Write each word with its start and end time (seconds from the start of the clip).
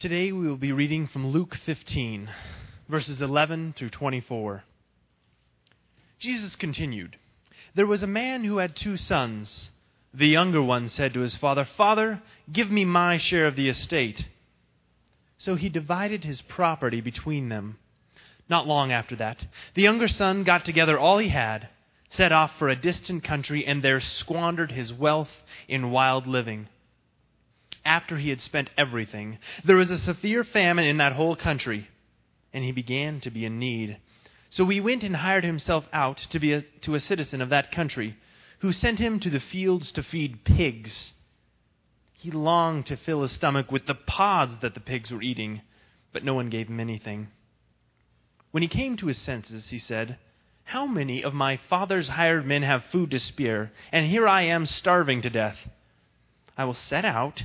Today 0.00 0.30
we 0.30 0.46
will 0.46 0.56
be 0.56 0.70
reading 0.70 1.08
from 1.08 1.26
Luke 1.26 1.56
15, 1.66 2.30
verses 2.88 3.20
11 3.20 3.74
through 3.76 3.90
24. 3.90 4.62
Jesus 6.20 6.54
continued 6.54 7.16
There 7.74 7.84
was 7.84 8.04
a 8.04 8.06
man 8.06 8.44
who 8.44 8.58
had 8.58 8.76
two 8.76 8.96
sons. 8.96 9.70
The 10.14 10.28
younger 10.28 10.62
one 10.62 10.88
said 10.88 11.14
to 11.14 11.20
his 11.20 11.34
father, 11.34 11.64
Father, 11.64 12.22
give 12.52 12.70
me 12.70 12.84
my 12.84 13.16
share 13.16 13.48
of 13.48 13.56
the 13.56 13.68
estate. 13.68 14.24
So 15.36 15.56
he 15.56 15.68
divided 15.68 16.22
his 16.22 16.42
property 16.42 17.00
between 17.00 17.48
them. 17.48 17.78
Not 18.48 18.68
long 18.68 18.92
after 18.92 19.16
that, 19.16 19.46
the 19.74 19.82
younger 19.82 20.06
son 20.06 20.44
got 20.44 20.64
together 20.64 20.96
all 20.96 21.18
he 21.18 21.30
had, 21.30 21.70
set 22.08 22.30
off 22.30 22.52
for 22.56 22.68
a 22.68 22.80
distant 22.80 23.24
country, 23.24 23.66
and 23.66 23.82
there 23.82 24.00
squandered 24.00 24.70
his 24.70 24.92
wealth 24.92 25.42
in 25.66 25.90
wild 25.90 26.28
living 26.28 26.68
after 27.88 28.18
he 28.18 28.28
had 28.28 28.40
spent 28.42 28.68
everything, 28.76 29.38
there 29.64 29.76
was 29.76 29.90
a 29.90 29.98
severe 29.98 30.44
famine 30.44 30.84
in 30.84 30.98
that 30.98 31.14
whole 31.14 31.34
country, 31.34 31.88
and 32.52 32.62
he 32.62 32.70
began 32.70 33.18
to 33.20 33.30
be 33.30 33.46
in 33.46 33.58
need. 33.58 33.96
So 34.50 34.66
he 34.68 34.78
went 34.78 35.02
and 35.02 35.16
hired 35.16 35.44
himself 35.44 35.86
out 35.90 36.18
to 36.30 36.38
be 36.38 36.52
a, 36.52 36.62
to 36.82 36.94
a 36.94 37.00
citizen 37.00 37.40
of 37.40 37.48
that 37.48 37.72
country, 37.72 38.16
who 38.58 38.72
sent 38.72 38.98
him 38.98 39.18
to 39.20 39.30
the 39.30 39.40
fields 39.40 39.90
to 39.92 40.02
feed 40.02 40.44
pigs. 40.44 41.14
He 42.12 42.30
longed 42.30 42.86
to 42.86 42.96
fill 42.96 43.22
his 43.22 43.32
stomach 43.32 43.72
with 43.72 43.86
the 43.86 43.94
pods 43.94 44.58
that 44.58 44.74
the 44.74 44.80
pigs 44.80 45.10
were 45.10 45.22
eating, 45.22 45.62
but 46.12 46.24
no 46.24 46.34
one 46.34 46.50
gave 46.50 46.68
him 46.68 46.80
anything. 46.80 47.28
When 48.50 48.62
he 48.62 48.68
came 48.68 48.98
to 48.98 49.06
his 49.06 49.18
senses, 49.18 49.70
he 49.70 49.78
said, 49.78 50.18
How 50.64 50.86
many 50.86 51.22
of 51.22 51.32
my 51.32 51.56
father's 51.56 52.08
hired 52.08 52.46
men 52.46 52.62
have 52.64 52.84
food 52.86 53.10
to 53.12 53.18
spare, 53.18 53.72
and 53.92 54.10
here 54.10 54.28
I 54.28 54.42
am 54.42 54.66
starving 54.66 55.22
to 55.22 55.30
death? 55.30 55.56
I 56.56 56.64
will 56.64 56.74
set 56.74 57.06
out 57.06 57.44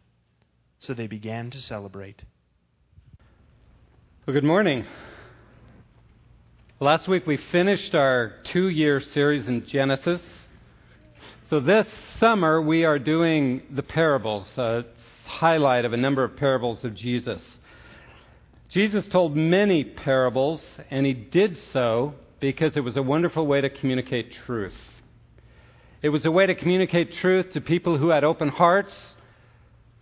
So 0.81 0.95
they 0.95 1.05
began 1.05 1.51
to 1.51 1.59
celebrate. 1.59 2.23
Well, 4.25 4.33
good 4.33 4.43
morning. 4.43 4.87
Last 6.79 7.07
week 7.07 7.27
we 7.27 7.37
finished 7.37 7.93
our 7.93 8.33
two 8.45 8.67
year 8.67 8.99
series 8.99 9.47
in 9.47 9.67
Genesis. 9.67 10.21
So 11.51 11.59
this 11.59 11.85
summer 12.19 12.59
we 12.59 12.83
are 12.83 12.97
doing 12.97 13.61
the 13.69 13.83
parables, 13.83 14.51
a 14.57 14.85
highlight 15.27 15.85
of 15.85 15.93
a 15.93 15.97
number 15.97 16.23
of 16.23 16.35
parables 16.35 16.83
of 16.83 16.95
Jesus. 16.95 17.43
Jesus 18.69 19.07
told 19.09 19.37
many 19.37 19.83
parables, 19.83 20.79
and 20.89 21.05
he 21.05 21.13
did 21.13 21.59
so 21.71 22.15
because 22.39 22.75
it 22.75 22.83
was 22.83 22.97
a 22.97 23.03
wonderful 23.03 23.45
way 23.45 23.61
to 23.61 23.69
communicate 23.69 24.33
truth. 24.47 24.73
It 26.01 26.09
was 26.09 26.25
a 26.25 26.31
way 26.31 26.47
to 26.47 26.55
communicate 26.55 27.13
truth 27.13 27.51
to 27.51 27.61
people 27.61 27.99
who 27.99 28.09
had 28.09 28.23
open 28.23 28.49
hearts 28.49 29.13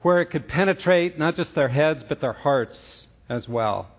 where 0.02 0.22
it 0.22 0.28
could 0.28 0.48
penetrate 0.48 1.20
not 1.20 1.36
just 1.36 1.54
their 1.56 1.70
heads, 1.70 2.04
but 2.08 2.22
their 2.22 2.34
hearts 2.34 3.06
as 3.28 3.48
well. 3.48 3.90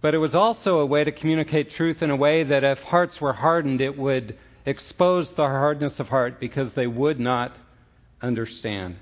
But 0.00 0.14
it 0.14 0.18
was 0.18 0.34
also 0.34 0.78
a 0.78 0.86
way 0.86 1.04
to 1.04 1.12
communicate 1.12 1.70
truth 1.72 2.02
in 2.02 2.10
a 2.10 2.16
way 2.16 2.42
that 2.42 2.64
if 2.64 2.78
hearts 2.78 3.20
were 3.20 3.32
hardened, 3.32 3.80
it 3.80 3.96
would 3.96 4.36
expose 4.66 5.28
the 5.30 5.44
hardness 5.44 5.98
of 6.00 6.08
heart 6.08 6.40
because 6.40 6.72
they 6.74 6.86
would 6.86 7.20
not 7.20 7.52
understand. 8.20 8.96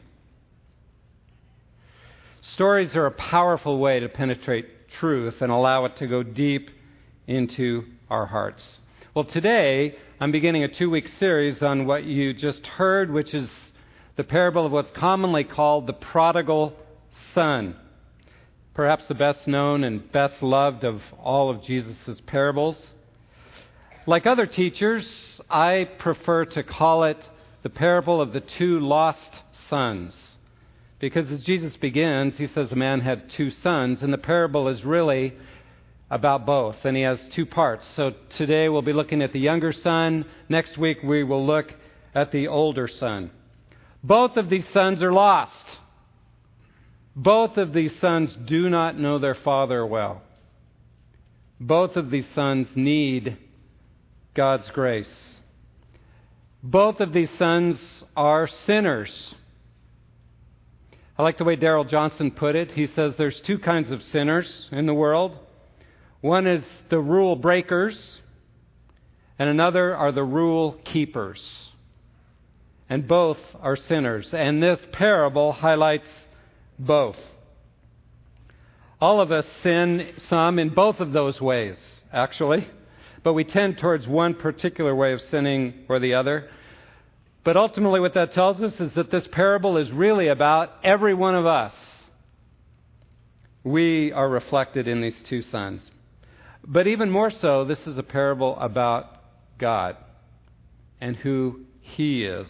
Stories 2.55 2.95
are 2.95 3.07
a 3.07 3.11
powerful 3.11 3.79
way 3.79 4.01
to 4.01 4.09
penetrate 4.09 4.67
truth 4.99 5.41
and 5.41 5.51
allow 5.51 5.85
it 5.85 5.97
to 5.99 6.07
go 6.07 6.23
deep 6.23 6.71
into 7.27 7.85
our 8.11 8.27
hearts. 8.27 8.81
Well, 9.15 9.25
today 9.25 9.97
I'm 10.19 10.33
beginning 10.33 10.65
a 10.65 10.69
two 10.69 10.91
week 10.91 11.09
series 11.19 11.63
on 11.63 11.87
what 11.87 12.05
you 12.05 12.35
just 12.35 12.67
heard, 12.67 13.11
which 13.11 13.35
is 13.35 13.49
the 14.17 14.25
parable 14.25 14.67
of 14.67 14.73
what's 14.73 14.91
commonly 14.93 15.45
called 15.45 15.87
the 15.87 15.93
prodigal 15.93 16.75
son. 17.35 17.77
Perhaps 18.75 19.07
the 19.07 19.15
best 19.15 19.47
known 19.47 19.85
and 19.85 20.11
best 20.13 20.43
loved 20.43 20.85
of 20.85 21.01
all 21.19 21.51
of 21.51 21.63
Jesus' 21.65 22.21
parables. 22.27 22.95
Like 24.07 24.27
other 24.27 24.47
teachers, 24.47 25.41
I 25.51 25.89
prefer 25.99 26.45
to 26.47 26.63
call 26.63 27.05
it 27.05 27.19
the 27.63 27.71
parable 27.71 28.21
of 28.21 28.33
the 28.33 28.41
two 28.41 28.81
lost 28.81 29.31
sons. 29.69 30.17
Because 30.99 31.31
as 31.31 31.41
Jesus 31.41 31.77
begins, 31.77 32.37
he 32.37 32.47
says 32.47 32.73
a 32.73 32.77
man 32.77 33.01
had 33.01 33.31
two 33.31 33.51
sons, 33.51 34.03
and 34.03 34.13
the 34.13 34.19
parable 34.19 34.69
is 34.69 34.85
really 34.85 35.35
about 36.11 36.45
both, 36.45 36.77
and 36.85 36.97
he 36.97 37.03
has 37.03 37.21
two 37.35 37.47
parts. 37.47 37.87
So 37.97 38.13
today 38.31 38.69
we'll 38.69 38.83
be 38.83 38.93
looking 38.93 39.23
at 39.23 39.33
the 39.33 39.41
younger 39.41 39.73
son. 39.73 40.25
Next 40.49 40.77
week 40.77 40.99
we 41.03 41.23
will 41.23 41.47
look 41.47 41.73
at 42.15 42.33
the 42.33 42.49
older 42.49 42.89
son. 42.89 43.31
Both 44.03 44.37
of 44.37 44.49
these 44.49 44.67
sons 44.73 45.03
are 45.03 45.13
lost. 45.13 45.65
Both 47.15 47.59
of 47.59 47.73
these 47.73 47.93
sons 48.01 48.35
do 48.47 48.71
not 48.71 48.99
know 48.99 49.19
their 49.19 49.35
father 49.35 49.85
well. 49.85 50.23
Both 51.59 51.97
of 51.97 52.11
these 52.11 52.29
sons 52.35 52.69
need 52.75 53.37
God's 54.35 54.71
grace. 54.71 55.37
Both 56.63 57.01
of 57.01 57.13
these 57.13 57.31
sons 57.39 58.05
are 58.17 58.47
sinners. 58.47 59.35
I 61.19 61.23
like 61.23 61.37
the 61.37 61.45
way 61.45 61.57
Daryl 61.57 61.89
Johnson 61.89 62.31
put 62.31 62.57
it. 62.57 62.73
He 62.73 62.87
says 62.87 63.15
there's 63.19 63.41
two 63.43 63.59
kinds 63.59 63.91
of 63.91 64.03
sinners 64.05 64.69
in 64.73 64.87
the 64.87 64.95
world. 64.95 65.37
One 66.23 66.47
is 66.47 66.65
the 66.89 66.99
rule 66.99 67.37
breakers, 67.37 68.21
and 69.39 69.51
another 69.51 69.95
are 69.95 70.13
the 70.13 70.25
rule 70.25 70.79
keepers 70.85 71.70
and 72.91 73.07
both 73.07 73.39
are 73.61 73.77
sinners. 73.77 74.35
And 74.35 74.61
this 74.61 74.81
parable 74.93 75.53
highlights 75.53 76.09
both. 76.79 77.17
All 79.01 79.21
of 79.21 79.31
us 79.33 79.47
sin 79.63 80.13
some 80.29 80.59
in 80.59 80.71
both 80.71 80.99
of 80.99 81.13
those 81.13 81.41
ways, 81.41 81.79
actually, 82.13 82.69
but 83.23 83.33
we 83.33 83.45
tend 83.45 83.79
towards 83.79 84.07
one 84.07 84.35
particular 84.35 84.95
way 84.95 85.13
of 85.13 85.23
sinning 85.23 85.85
or 85.89 86.01
the 86.01 86.15
other. 86.15 86.51
But 87.45 87.57
ultimately, 87.57 88.01
what 88.01 88.15
that 88.15 88.35
tells 88.35 88.61
us 88.61 88.79
is 88.81 88.93
that 88.95 89.11
this 89.11 89.27
parable 89.31 89.79
is 89.79 89.91
really 89.93 90.29
about 90.29 90.71
every 90.83 91.15
one 91.15 91.35
of 91.35 91.47
us. 91.47 91.73
We 93.63 94.13
are 94.13 94.29
reflected 94.29 94.89
in 94.89 95.01
these 95.01 95.19
two 95.29 95.43
sons. 95.43 95.81
But 96.67 96.87
even 96.87 97.11
more 97.11 97.31
so, 97.31 97.65
this 97.65 97.87
is 97.87 97.97
a 97.97 98.03
parable 98.03 98.59
about 98.59 99.07
God 99.59 99.97
and 101.01 101.17
who 101.17 101.61
He 101.81 102.25
is 102.25 102.49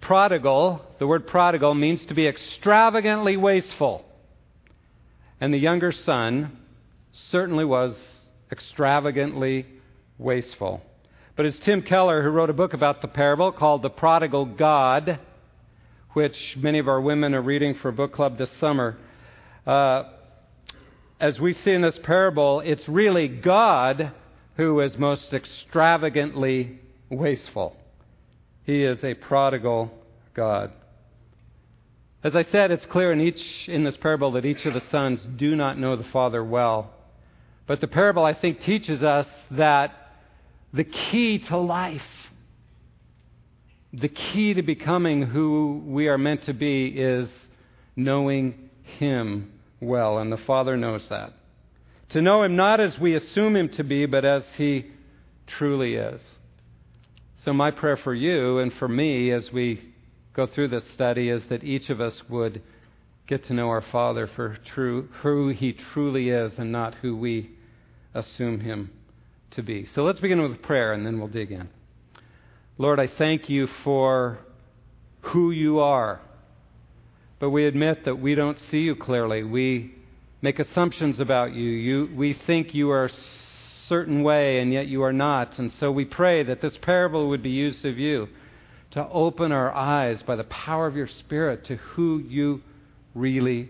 prodigal, 0.00 0.80
the 0.98 1.06
word 1.06 1.26
prodigal 1.26 1.74
means 1.74 2.04
to 2.06 2.14
be 2.14 2.26
extravagantly 2.26 3.36
wasteful. 3.36 4.04
And 5.40 5.52
the 5.52 5.58
younger 5.58 5.92
son 5.92 6.58
certainly 7.30 7.64
was 7.64 7.94
extravagantly 8.50 9.66
wasteful. 10.18 10.82
But 11.36 11.46
as 11.46 11.58
Tim 11.60 11.82
Keller, 11.82 12.22
who 12.22 12.30
wrote 12.30 12.50
a 12.50 12.54
book 12.54 12.72
about 12.72 13.02
the 13.02 13.08
parable 13.08 13.52
called 13.52 13.82
The 13.82 13.90
Prodigal 13.90 14.46
God, 14.46 15.18
which 16.14 16.56
many 16.56 16.78
of 16.78 16.88
our 16.88 17.00
women 17.00 17.34
are 17.34 17.42
reading 17.42 17.74
for 17.74 17.92
book 17.92 18.14
club 18.14 18.38
this 18.38 18.50
summer, 18.52 18.96
uh, 19.66 20.04
as 21.20 21.38
we 21.38 21.52
see 21.52 21.72
in 21.72 21.82
this 21.82 21.98
parable, 22.02 22.60
it's 22.60 22.88
really 22.88 23.28
God 23.28 24.12
who 24.56 24.80
is 24.80 24.96
most 24.96 25.34
extravagantly 25.34 26.78
wasteful. 27.10 27.76
He 28.66 28.82
is 28.82 29.02
a 29.04 29.14
prodigal 29.14 29.92
God. 30.34 30.72
As 32.24 32.34
I 32.34 32.42
said, 32.42 32.72
it's 32.72 32.84
clear 32.86 33.12
in 33.12 33.20
each 33.20 33.68
in 33.68 33.84
this 33.84 33.96
parable 33.96 34.32
that 34.32 34.44
each 34.44 34.66
of 34.66 34.74
the 34.74 34.82
sons 34.90 35.20
do 35.36 35.54
not 35.54 35.78
know 35.78 35.94
the 35.94 36.02
father 36.04 36.42
well. 36.42 36.90
But 37.68 37.80
the 37.80 37.86
parable, 37.86 38.24
I 38.24 38.34
think, 38.34 38.60
teaches 38.60 39.04
us 39.04 39.28
that 39.52 39.92
the 40.72 40.82
key 40.82 41.38
to 41.38 41.56
life, 41.56 42.02
the 43.92 44.08
key 44.08 44.54
to 44.54 44.62
becoming 44.62 45.22
who 45.22 45.82
we 45.86 46.08
are 46.08 46.18
meant 46.18 46.42
to 46.44 46.52
be, 46.52 46.86
is 46.88 47.28
knowing 47.94 48.68
Him 48.98 49.52
well. 49.80 50.18
And 50.18 50.32
the 50.32 50.38
Father 50.38 50.76
knows 50.76 51.08
that. 51.08 51.32
To 52.10 52.20
know 52.20 52.42
Him 52.42 52.56
not 52.56 52.80
as 52.80 52.98
we 52.98 53.14
assume 53.14 53.54
Him 53.54 53.68
to 53.70 53.84
be, 53.84 54.06
but 54.06 54.24
as 54.24 54.44
He 54.56 54.86
truly 55.46 55.94
is. 55.94 56.20
So, 57.46 57.52
my 57.52 57.70
prayer 57.70 57.96
for 57.96 58.12
you 58.12 58.58
and 58.58 58.72
for 58.72 58.88
me 58.88 59.30
as 59.30 59.52
we 59.52 59.80
go 60.34 60.48
through 60.48 60.66
this 60.66 60.84
study 60.90 61.28
is 61.28 61.44
that 61.48 61.62
each 61.62 61.90
of 61.90 62.00
us 62.00 62.20
would 62.28 62.60
get 63.28 63.44
to 63.44 63.54
know 63.54 63.68
our 63.68 63.84
Father 63.92 64.26
for 64.26 64.58
true, 64.74 65.08
who 65.22 65.50
He 65.50 65.72
truly 65.72 66.30
is 66.30 66.58
and 66.58 66.72
not 66.72 66.96
who 66.96 67.16
we 67.16 67.52
assume 68.14 68.58
Him 68.58 68.90
to 69.52 69.62
be. 69.62 69.86
So 69.86 70.02
let's 70.02 70.18
begin 70.18 70.42
with 70.42 70.60
prayer 70.60 70.92
and 70.92 71.06
then 71.06 71.20
we'll 71.20 71.28
dig 71.28 71.52
in. 71.52 71.68
Lord, 72.78 72.98
I 72.98 73.06
thank 73.06 73.48
you 73.48 73.68
for 73.84 74.40
who 75.20 75.52
you 75.52 75.78
are. 75.78 76.20
But 77.38 77.50
we 77.50 77.64
admit 77.64 78.06
that 78.06 78.18
we 78.18 78.34
don't 78.34 78.58
see 78.58 78.80
you 78.80 78.96
clearly. 78.96 79.44
We 79.44 79.94
make 80.42 80.58
assumptions 80.58 81.20
about 81.20 81.52
you. 81.52 81.70
you 81.70 82.10
we 82.16 82.32
think 82.44 82.74
you 82.74 82.90
are 82.90 83.08
certain 83.88 84.22
way, 84.22 84.60
and 84.60 84.72
yet 84.72 84.86
you 84.86 85.02
are 85.02 85.12
not. 85.12 85.58
And 85.58 85.72
so 85.74 85.90
we 85.90 86.04
pray 86.04 86.42
that 86.42 86.60
this 86.60 86.76
parable 86.82 87.28
would 87.28 87.42
be 87.42 87.50
used 87.50 87.84
of 87.84 87.98
you 87.98 88.28
to 88.92 89.06
open 89.08 89.52
our 89.52 89.74
eyes 89.74 90.22
by 90.22 90.36
the 90.36 90.44
power 90.44 90.86
of 90.86 90.96
your 90.96 91.08
Spirit 91.08 91.64
to 91.66 91.76
who 91.76 92.18
you 92.18 92.62
really 93.14 93.68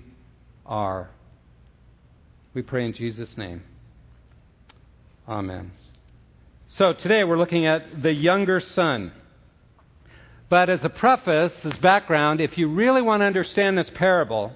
are. 0.64 1.10
We 2.54 2.62
pray 2.62 2.86
in 2.86 2.92
Jesus' 2.92 3.36
name. 3.36 3.62
Amen. 5.28 5.72
So 6.68 6.92
today 6.92 7.24
we're 7.24 7.38
looking 7.38 7.66
at 7.66 8.02
the 8.02 8.12
younger 8.12 8.60
son. 8.60 9.12
But 10.48 10.70
as 10.70 10.80
a 10.84 10.88
preface, 10.88 11.52
as 11.64 11.76
background, 11.78 12.40
if 12.40 12.56
you 12.56 12.68
really 12.68 13.02
want 13.02 13.22
to 13.22 13.26
understand 13.26 13.76
this 13.76 13.90
parable, 13.94 14.52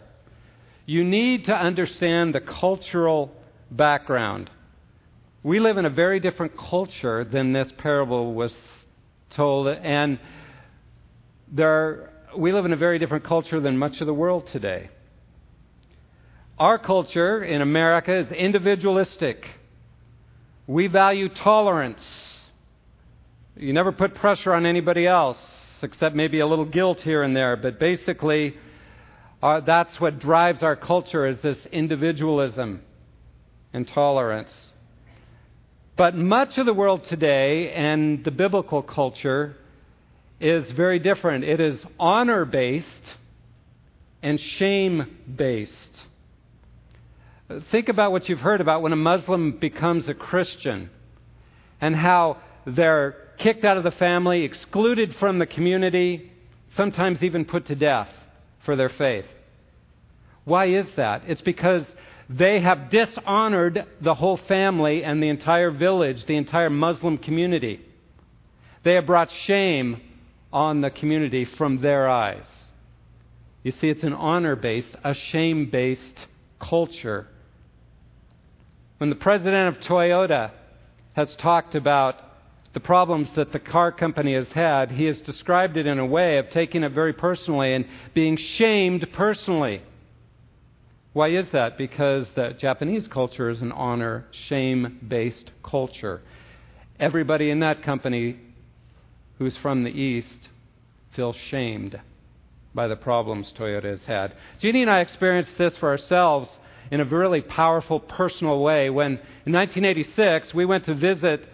you 0.87 1.03
need 1.03 1.47
to 1.47 1.55
understand 1.55 2.35
the 2.35 2.41
cultural 2.41 3.33
background. 3.71 4.51
We 5.43 5.59
live 5.59 5.79
in 5.79 5.87
a 5.87 5.91
very 5.91 6.21
different 6.21 6.53
culture 6.59 7.25
than 7.25 7.55
this 7.55 7.73
parable 7.79 8.35
was 8.35 8.53
told, 9.31 9.69
and 9.69 10.21
there, 11.51 12.11
we 12.37 12.53
live 12.53 12.67
in 12.67 12.75
a 12.75 12.77
very 12.77 12.99
different 12.99 13.25
culture 13.25 13.59
than 13.59 13.79
much 13.79 14.03
of 14.03 14.07
the 14.07 14.13
world 14.13 14.51
today. 14.53 14.91
Our 16.59 16.79
culture 16.79 17.43
in 17.43 17.63
America 17.63 18.19
is 18.19 18.31
individualistic. 18.31 19.47
We 20.67 20.89
value 20.89 21.31
tolerance. 21.31 22.03
You 23.57 23.73
never 23.73 23.93
put 23.93 24.15
pressure 24.17 24.53
on 24.53 24.67
anybody 24.67 25.07
else, 25.07 25.39
except 25.81 26.15
maybe 26.15 26.41
a 26.41 26.47
little 26.47 26.67
guilt 26.67 27.01
here 27.01 27.23
and 27.23 27.35
there. 27.35 27.57
But 27.57 27.81
basically, 27.81 28.57
uh, 29.43 29.61
that's 29.61 29.99
what 29.99 30.19
drives 30.19 30.63
our 30.63 30.77
culture 30.77 31.27
is 31.27 31.39
this 31.41 31.57
individualism 31.73 32.83
and 33.73 33.89
tolerance. 33.89 34.53
But 36.00 36.17
much 36.17 36.56
of 36.56 36.64
the 36.64 36.73
world 36.73 37.05
today 37.11 37.75
and 37.75 38.25
the 38.25 38.31
biblical 38.31 38.82
culture 38.82 39.55
is 40.41 40.70
very 40.70 40.99
different. 40.99 41.44
It 41.44 41.61
is 41.61 41.79
honor 41.99 42.47
based 42.47 42.87
and 44.23 44.41
shame 44.41 45.19
based. 45.37 46.02
Think 47.70 47.91
about 47.91 48.12
what 48.12 48.31
you've 48.31 48.41
heard 48.41 48.62
about 48.62 48.81
when 48.81 48.94
a 48.94 48.97
Muslim 48.97 49.58
becomes 49.58 50.08
a 50.08 50.14
Christian 50.14 50.88
and 51.82 51.94
how 51.94 52.38
they're 52.64 53.17
kicked 53.37 53.67
out 53.67 53.76
of 53.76 53.85
the 53.85 53.91
family, 53.91 54.44
excluded 54.44 55.14
from 55.17 55.38
the 55.38 55.44
community, 55.44 56.32
sometimes 56.79 57.23
even 57.23 57.44
put 57.44 57.67
to 57.67 57.75
death 57.75 58.08
for 58.64 58.75
their 58.75 58.88
faith. 58.88 59.26
Why 60.47 60.64
is 60.69 60.87
that? 60.97 61.25
It's 61.26 61.43
because 61.43 61.85
they 62.31 62.61
have 62.61 62.91
dishonored 62.91 63.87
the 64.00 64.15
whole 64.15 64.37
family 64.37 65.05
and 65.05 65.23
the 65.23 65.29
entire 65.29 65.71
village, 65.71 66.25
the 66.27 66.37
entire 66.37 66.71
Muslim 66.71 67.19
community. 67.19 67.81
They 68.85 68.94
have 68.94 69.06
brought 69.06 69.31
shame 69.47 70.00
on 70.53 70.81
the 70.81 70.91
community 70.91 71.44
from 71.44 71.82
their 71.82 72.09
eyes. 72.09 72.47
You 73.62 73.73
see, 73.73 73.88
it's 73.88 74.05
an 74.05 74.15
honor 74.15 74.56
based, 74.56 74.94
a 75.05 75.15
shame 75.15 75.69
based 75.71 76.27
culture 76.59 77.27
when 79.00 79.09
the 79.09 79.17
president 79.17 79.75
of 79.75 79.83
Toyota 79.85 80.50
has 81.15 81.35
talked 81.37 81.75
about 81.75 82.17
the 82.75 82.81
problems 82.81 83.31
that 83.35 83.50
the 83.50 83.59
car 83.59 83.91
company 83.91 84.35
has 84.35 84.49
had, 84.49 84.91
he 84.91 85.06
has 85.06 85.19
described 85.21 85.79
it 85.79 85.87
in 85.87 85.99
a 85.99 86.05
way 86.05 86.37
of 86.37 86.50
taking 86.50 86.83
it 86.83 86.93
very 86.93 87.15
personally 87.15 87.73
and 87.73 87.87
being 88.12 88.37
shamed 88.37 89.09
personally. 89.15 89.81
Why 91.12 91.31
is 91.31 91.47
that? 91.53 91.77
Because 91.77 92.29
the 92.37 92.55
Japanese 92.59 93.09
culture 93.09 93.51
is 93.51 93.61
an 93.61 93.73
honor, 93.73 94.27
shame 94.49 95.01
based 95.07 95.51
culture. 95.65 96.23
Everybody 97.01 97.51
in 97.51 97.61
that 97.61 97.83
company 97.83 98.37
who's 99.39 99.57
from 99.57 99.83
the 99.83 99.91
East 99.91 100.49
feels 101.17 101.35
shamed 101.35 101.99
by 102.75 102.87
the 102.87 102.95
problems 102.95 103.53
Toyota 103.59 103.91
has 103.91 104.03
had. 104.07 104.35
Jeannie 104.61 104.83
and 104.83 104.91
I 104.91 105.01
experienced 105.01 105.53
this 105.59 105.77
for 105.79 105.89
ourselves 105.89 106.49
in 106.93 107.01
a 107.01 107.05
really 107.05 107.41
powerful 107.41 107.99
personal 107.99 108.62
way 108.62 108.91
when 108.91 109.12
in 109.47 109.53
1986 109.53 110.55
we 110.55 110.65
went 110.65 110.85
to 110.85 110.95
visit 110.95 111.49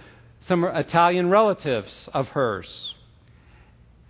some 0.46 0.64
Italian 0.64 1.30
relatives 1.30 2.08
of 2.12 2.28
hers. 2.28 2.94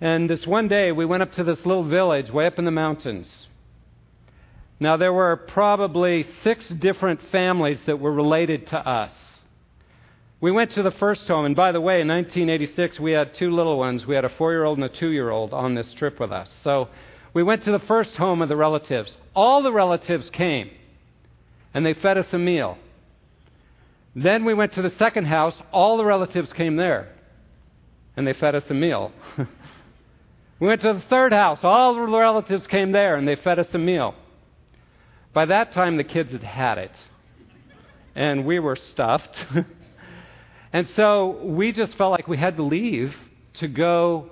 And 0.00 0.28
this 0.28 0.46
one 0.46 0.68
day 0.68 0.90
we 0.90 1.04
went 1.06 1.22
up 1.22 1.32
to 1.34 1.44
this 1.44 1.64
little 1.64 1.84
village 1.84 2.30
way 2.30 2.46
up 2.46 2.58
in 2.58 2.64
the 2.64 2.70
mountains. 2.70 3.46
Now 4.78 4.96
there 4.96 5.12
were 5.12 5.36
probably 5.36 6.26
six 6.44 6.68
different 6.68 7.20
families 7.32 7.78
that 7.86 7.98
were 7.98 8.12
related 8.12 8.66
to 8.68 8.76
us. 8.76 9.12
We 10.40 10.52
went 10.52 10.72
to 10.72 10.82
the 10.82 10.90
first 10.90 11.26
home, 11.26 11.46
and 11.46 11.56
by 11.56 11.72
the 11.72 11.80
way, 11.80 12.02
in 12.02 12.08
1986 12.08 13.00
we 13.00 13.12
had 13.12 13.34
two 13.34 13.50
little 13.50 13.78
ones. 13.78 14.06
We 14.06 14.14
had 14.14 14.24
a 14.24 14.28
four 14.36 14.52
year 14.52 14.64
old 14.64 14.78
and 14.78 14.84
a 14.84 14.88
two 14.90 15.10
year 15.10 15.30
old 15.30 15.54
on 15.54 15.74
this 15.74 15.92
trip 15.94 16.20
with 16.20 16.30
us. 16.30 16.48
So 16.62 16.88
we 17.32 17.42
went 17.42 17.64
to 17.64 17.72
the 17.72 17.78
first 17.80 18.16
home 18.16 18.42
of 18.42 18.48
the 18.48 18.56
relatives. 18.56 19.16
All 19.34 19.62
the 19.62 19.72
relatives 19.72 20.28
came 20.30 20.70
and 21.76 21.84
they 21.84 21.92
fed 21.92 22.16
us 22.16 22.26
a 22.32 22.38
meal. 22.38 22.78
Then 24.14 24.46
we 24.46 24.54
went 24.54 24.72
to 24.72 24.82
the 24.82 24.94
second 24.98 25.26
house. 25.26 25.52
All 25.72 25.98
the 25.98 26.06
relatives 26.06 26.50
came 26.54 26.76
there, 26.76 27.12
and 28.16 28.26
they 28.26 28.32
fed 28.32 28.54
us 28.54 28.64
a 28.70 28.74
meal. 28.74 29.12
we 30.58 30.66
went 30.66 30.80
to 30.80 30.94
the 30.94 31.02
third 31.10 31.34
house. 31.34 31.58
All 31.62 31.94
the 31.94 32.00
relatives 32.00 32.66
came 32.66 32.92
there, 32.92 33.16
and 33.16 33.28
they 33.28 33.36
fed 33.36 33.58
us 33.58 33.66
a 33.74 33.78
meal. 33.78 34.14
By 35.36 35.44
that 35.44 35.72
time, 35.72 35.98
the 35.98 36.04
kids 36.04 36.32
had 36.32 36.42
had 36.42 36.78
it, 36.78 36.92
and 38.14 38.46
we 38.46 38.58
were 38.58 38.74
stuffed. 38.74 39.36
and 40.72 40.88
so 40.96 41.42
we 41.42 41.72
just 41.72 41.94
felt 41.98 42.10
like 42.10 42.26
we 42.26 42.38
had 42.38 42.56
to 42.56 42.62
leave 42.62 43.14
to 43.58 43.68
go 43.68 44.30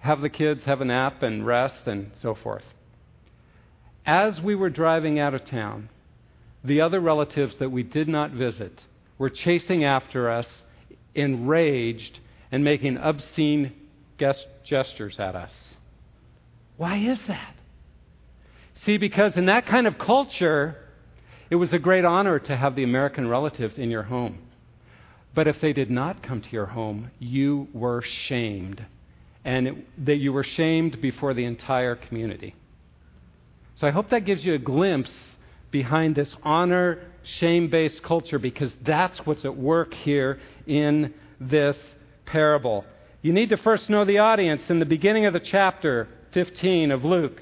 have 0.00 0.20
the 0.20 0.30
kids 0.30 0.64
have 0.64 0.80
a 0.80 0.84
nap 0.84 1.22
and 1.22 1.46
rest 1.46 1.86
and 1.86 2.10
so 2.20 2.34
forth. 2.34 2.64
As 4.04 4.40
we 4.40 4.56
were 4.56 4.68
driving 4.68 5.20
out 5.20 5.32
of 5.32 5.44
town, 5.44 5.90
the 6.64 6.80
other 6.80 6.98
relatives 6.98 7.54
that 7.60 7.70
we 7.70 7.84
did 7.84 8.08
not 8.08 8.32
visit 8.32 8.82
were 9.16 9.30
chasing 9.30 9.84
after 9.84 10.28
us, 10.28 10.48
enraged, 11.14 12.18
and 12.50 12.64
making 12.64 12.96
obscene 12.96 13.74
gestures 14.64 15.20
at 15.20 15.36
us. 15.36 15.52
Why 16.76 16.96
is 16.96 17.20
that? 17.28 17.57
See, 18.84 18.96
because 18.96 19.36
in 19.36 19.46
that 19.46 19.66
kind 19.66 19.86
of 19.86 19.98
culture, 19.98 20.76
it 21.50 21.56
was 21.56 21.72
a 21.72 21.78
great 21.78 22.04
honor 22.04 22.38
to 22.38 22.56
have 22.56 22.76
the 22.76 22.84
American 22.84 23.28
relatives 23.28 23.76
in 23.76 23.90
your 23.90 24.04
home. 24.04 24.38
But 25.34 25.46
if 25.46 25.60
they 25.60 25.72
did 25.72 25.90
not 25.90 26.22
come 26.22 26.40
to 26.40 26.50
your 26.50 26.66
home, 26.66 27.10
you 27.18 27.68
were 27.72 28.02
shamed. 28.02 28.84
And 29.44 29.84
that 29.98 30.16
you 30.16 30.32
were 30.32 30.44
shamed 30.44 31.00
before 31.00 31.34
the 31.34 31.44
entire 31.44 31.96
community. 31.96 32.54
So 33.76 33.86
I 33.86 33.90
hope 33.90 34.10
that 34.10 34.24
gives 34.24 34.44
you 34.44 34.54
a 34.54 34.58
glimpse 34.58 35.12
behind 35.70 36.16
this 36.16 36.34
honor 36.42 36.98
shame 37.22 37.70
based 37.70 38.02
culture 38.02 38.38
because 38.38 38.72
that's 38.84 39.18
what's 39.24 39.44
at 39.44 39.56
work 39.56 39.94
here 39.94 40.40
in 40.66 41.14
this 41.40 41.76
parable. 42.26 42.84
You 43.22 43.32
need 43.32 43.50
to 43.50 43.56
first 43.56 43.88
know 43.88 44.04
the 44.04 44.18
audience. 44.18 44.62
In 44.68 44.78
the 44.78 44.86
beginning 44.86 45.26
of 45.26 45.32
the 45.32 45.40
chapter 45.40 46.08
15 46.32 46.90
of 46.90 47.04
Luke, 47.04 47.40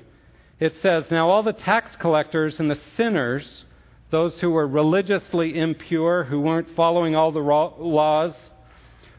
it 0.59 0.75
says, 0.81 1.05
Now 1.11 1.29
all 1.31 1.43
the 1.43 1.53
tax 1.53 1.95
collectors 1.97 2.59
and 2.59 2.71
the 2.71 2.79
sinners, 2.97 3.65
those 4.11 4.39
who 4.41 4.51
were 4.51 4.67
religiously 4.67 5.59
impure, 5.59 6.25
who 6.25 6.41
weren't 6.41 6.75
following 6.75 7.15
all 7.15 7.33
the 7.33 7.41
laws, 7.41 8.35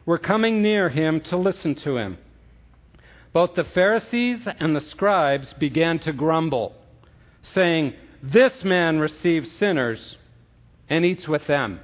were 0.05 0.17
coming 0.17 0.61
near 0.61 0.89
him 0.89 1.19
to 1.21 1.37
listen 1.37 1.75
to 1.75 1.97
him. 1.97 2.17
Both 3.33 3.55
the 3.55 3.65
Pharisees 3.65 4.39
and 4.59 4.75
the 4.75 4.81
scribes 4.81 5.53
began 5.53 5.99
to 5.99 6.13
grumble, 6.13 6.73
saying, 7.43 7.93
this 8.23 8.63
man 8.63 8.99
receives 8.99 9.51
sinners 9.53 10.17
and 10.89 11.05
eats 11.05 11.27
with 11.27 11.45
them. 11.47 11.79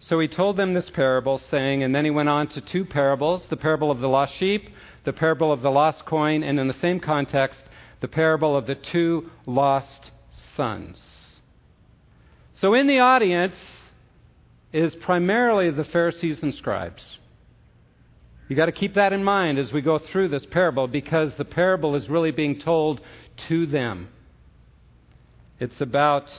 So 0.00 0.20
he 0.20 0.28
told 0.28 0.56
them 0.56 0.74
this 0.74 0.90
parable, 0.90 1.38
saying, 1.50 1.82
and 1.82 1.94
then 1.94 2.04
he 2.04 2.10
went 2.10 2.28
on 2.28 2.48
to 2.48 2.60
two 2.60 2.84
parables 2.84 3.46
the 3.48 3.56
parable 3.56 3.90
of 3.90 4.00
the 4.00 4.08
lost 4.08 4.34
sheep, 4.34 4.68
the 5.04 5.12
parable 5.12 5.52
of 5.52 5.62
the 5.62 5.70
lost 5.70 6.04
coin, 6.04 6.42
and 6.42 6.58
in 6.58 6.68
the 6.68 6.74
same 6.74 7.00
context, 7.00 7.60
the 8.00 8.08
parable 8.08 8.56
of 8.56 8.66
the 8.66 8.74
two 8.74 9.30
lost 9.46 10.10
sons. 10.56 10.98
So 12.54 12.74
in 12.74 12.86
the 12.86 13.00
audience 13.00 13.56
is 14.72 14.94
primarily 14.96 15.70
the 15.70 15.84
Pharisees 15.84 16.42
and 16.42 16.54
scribes. 16.54 17.18
You've 18.48 18.56
got 18.56 18.66
to 18.66 18.72
keep 18.72 18.94
that 18.94 19.12
in 19.12 19.24
mind 19.24 19.58
as 19.58 19.72
we 19.72 19.80
go 19.80 19.98
through 19.98 20.28
this 20.28 20.44
parable 20.50 20.86
because 20.86 21.34
the 21.36 21.44
parable 21.44 21.94
is 21.94 22.08
really 22.08 22.30
being 22.30 22.60
told 22.60 23.00
to 23.48 23.66
them. 23.66 24.08
It's 25.58 25.80
about 25.80 26.30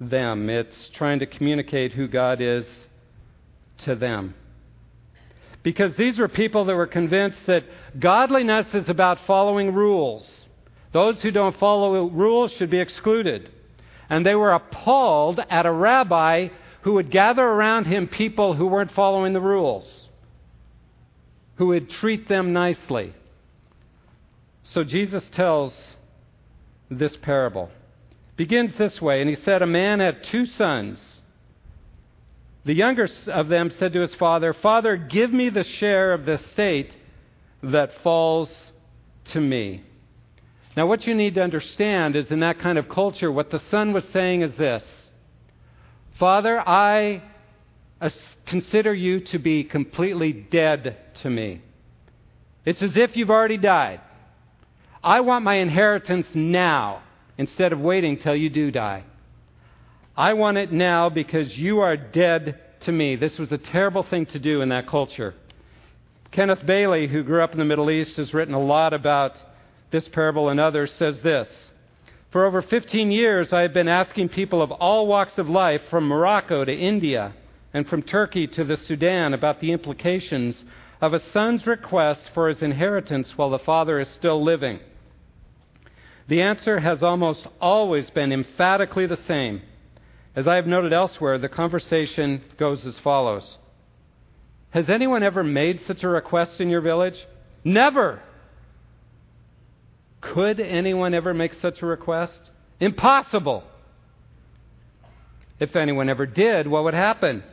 them, 0.00 0.50
it's 0.50 0.90
trying 0.94 1.20
to 1.20 1.26
communicate 1.26 1.92
who 1.92 2.08
God 2.08 2.40
is 2.40 2.66
to 3.84 3.94
them. 3.94 4.34
Because 5.62 5.94
these 5.96 6.18
were 6.18 6.28
people 6.28 6.64
that 6.64 6.74
were 6.74 6.86
convinced 6.86 7.46
that 7.46 7.64
godliness 7.98 8.66
is 8.74 8.88
about 8.88 9.18
following 9.26 9.74
rules. 9.74 10.28
Those 10.92 11.20
who 11.22 11.30
don't 11.30 11.58
follow 11.58 12.08
rules 12.08 12.52
should 12.52 12.70
be 12.70 12.80
excluded. 12.80 13.48
And 14.10 14.26
they 14.26 14.34
were 14.34 14.52
appalled 14.52 15.40
at 15.48 15.66
a 15.66 15.72
rabbi 15.72 16.48
who 16.82 16.94
would 16.94 17.10
gather 17.10 17.44
around 17.44 17.86
him 17.86 18.08
people 18.08 18.54
who 18.54 18.66
weren't 18.66 18.92
following 18.92 19.32
the 19.32 19.40
rules, 19.40 20.08
who 21.56 21.68
would 21.68 21.88
treat 21.88 22.28
them 22.28 22.52
nicely. 22.52 23.14
So 24.64 24.82
Jesus 24.84 25.24
tells 25.30 25.74
this 26.90 27.16
parable. 27.16 27.70
Begins 28.36 28.74
this 28.76 29.00
way, 29.00 29.20
and 29.20 29.30
he 29.30 29.36
said, 29.36 29.62
A 29.62 29.66
man 29.66 30.00
had 30.00 30.24
two 30.24 30.46
sons. 30.46 31.11
The 32.64 32.74
younger 32.74 33.08
of 33.26 33.48
them 33.48 33.70
said 33.78 33.92
to 33.94 34.00
his 34.00 34.14
father, 34.14 34.52
Father, 34.54 34.96
give 34.96 35.32
me 35.32 35.48
the 35.48 35.64
share 35.64 36.12
of 36.12 36.24
the 36.24 36.34
estate 36.34 36.92
that 37.62 37.90
falls 38.02 38.52
to 39.32 39.40
me. 39.40 39.82
Now, 40.76 40.86
what 40.86 41.06
you 41.06 41.14
need 41.14 41.34
to 41.34 41.42
understand 41.42 42.16
is 42.16 42.30
in 42.30 42.40
that 42.40 42.60
kind 42.60 42.78
of 42.78 42.88
culture, 42.88 43.30
what 43.30 43.50
the 43.50 43.58
son 43.70 43.92
was 43.92 44.04
saying 44.12 44.42
is 44.42 44.56
this 44.56 44.82
Father, 46.18 46.60
I 46.60 47.22
consider 48.46 48.94
you 48.94 49.20
to 49.20 49.38
be 49.38 49.64
completely 49.64 50.32
dead 50.32 50.96
to 51.22 51.30
me. 51.30 51.62
It's 52.64 52.82
as 52.82 52.96
if 52.96 53.16
you've 53.16 53.30
already 53.30 53.56
died. 53.56 54.00
I 55.02 55.20
want 55.20 55.44
my 55.44 55.56
inheritance 55.56 56.26
now 56.32 57.02
instead 57.36 57.72
of 57.72 57.80
waiting 57.80 58.18
till 58.18 58.36
you 58.36 58.50
do 58.50 58.70
die. 58.70 59.04
I 60.16 60.34
want 60.34 60.58
it 60.58 60.70
now 60.70 61.08
because 61.08 61.56
you 61.56 61.80
are 61.80 61.96
dead 61.96 62.60
to 62.80 62.92
me. 62.92 63.16
This 63.16 63.38
was 63.38 63.50
a 63.50 63.56
terrible 63.56 64.02
thing 64.02 64.26
to 64.26 64.38
do 64.38 64.60
in 64.60 64.68
that 64.68 64.86
culture. 64.86 65.34
Kenneth 66.30 66.66
Bailey, 66.66 67.08
who 67.08 67.22
grew 67.22 67.42
up 67.42 67.52
in 67.52 67.58
the 67.58 67.64
Middle 67.64 67.90
East, 67.90 68.16
has 68.16 68.34
written 68.34 68.52
a 68.52 68.62
lot 68.62 68.92
about 68.92 69.32
this 69.90 70.06
parable 70.08 70.50
and 70.50 70.60
others, 70.60 70.92
says 70.98 71.18
this 71.20 71.48
For 72.30 72.44
over 72.44 72.60
15 72.60 73.10
years, 73.10 73.54
I 73.54 73.62
have 73.62 73.72
been 73.72 73.88
asking 73.88 74.30
people 74.30 74.60
of 74.60 74.70
all 74.70 75.06
walks 75.06 75.38
of 75.38 75.48
life, 75.48 75.80
from 75.88 76.08
Morocco 76.08 76.62
to 76.64 76.72
India 76.72 77.34
and 77.72 77.88
from 77.88 78.02
Turkey 78.02 78.46
to 78.48 78.64
the 78.64 78.76
Sudan, 78.76 79.32
about 79.32 79.60
the 79.60 79.72
implications 79.72 80.62
of 81.00 81.14
a 81.14 81.20
son's 81.30 81.66
request 81.66 82.20
for 82.34 82.50
his 82.50 82.60
inheritance 82.60 83.32
while 83.36 83.50
the 83.50 83.58
father 83.58 83.98
is 83.98 84.08
still 84.08 84.44
living. 84.44 84.78
The 86.28 86.42
answer 86.42 86.80
has 86.80 87.02
almost 87.02 87.46
always 87.62 88.10
been 88.10 88.30
emphatically 88.30 89.06
the 89.06 89.16
same 89.16 89.62
as 90.34 90.48
I 90.48 90.56
have 90.56 90.66
noted 90.66 90.92
elsewhere, 90.92 91.38
the 91.38 91.48
conversation 91.48 92.42
goes 92.58 92.84
as 92.86 92.98
follows 92.98 93.58
Has 94.70 94.88
anyone 94.88 95.22
ever 95.22 95.44
made 95.44 95.80
such 95.86 96.02
a 96.02 96.08
request 96.08 96.60
in 96.60 96.68
your 96.68 96.80
village? 96.80 97.26
Never! 97.64 98.22
Could 100.20 100.60
anyone 100.60 101.14
ever 101.14 101.34
make 101.34 101.54
such 101.54 101.82
a 101.82 101.86
request? 101.86 102.50
Impossible! 102.80 103.64
If 105.60 105.76
anyone 105.76 106.08
ever 106.08 106.26
did, 106.26 106.66
what 106.66 106.84
would 106.84 106.94
happen? 106.94 107.44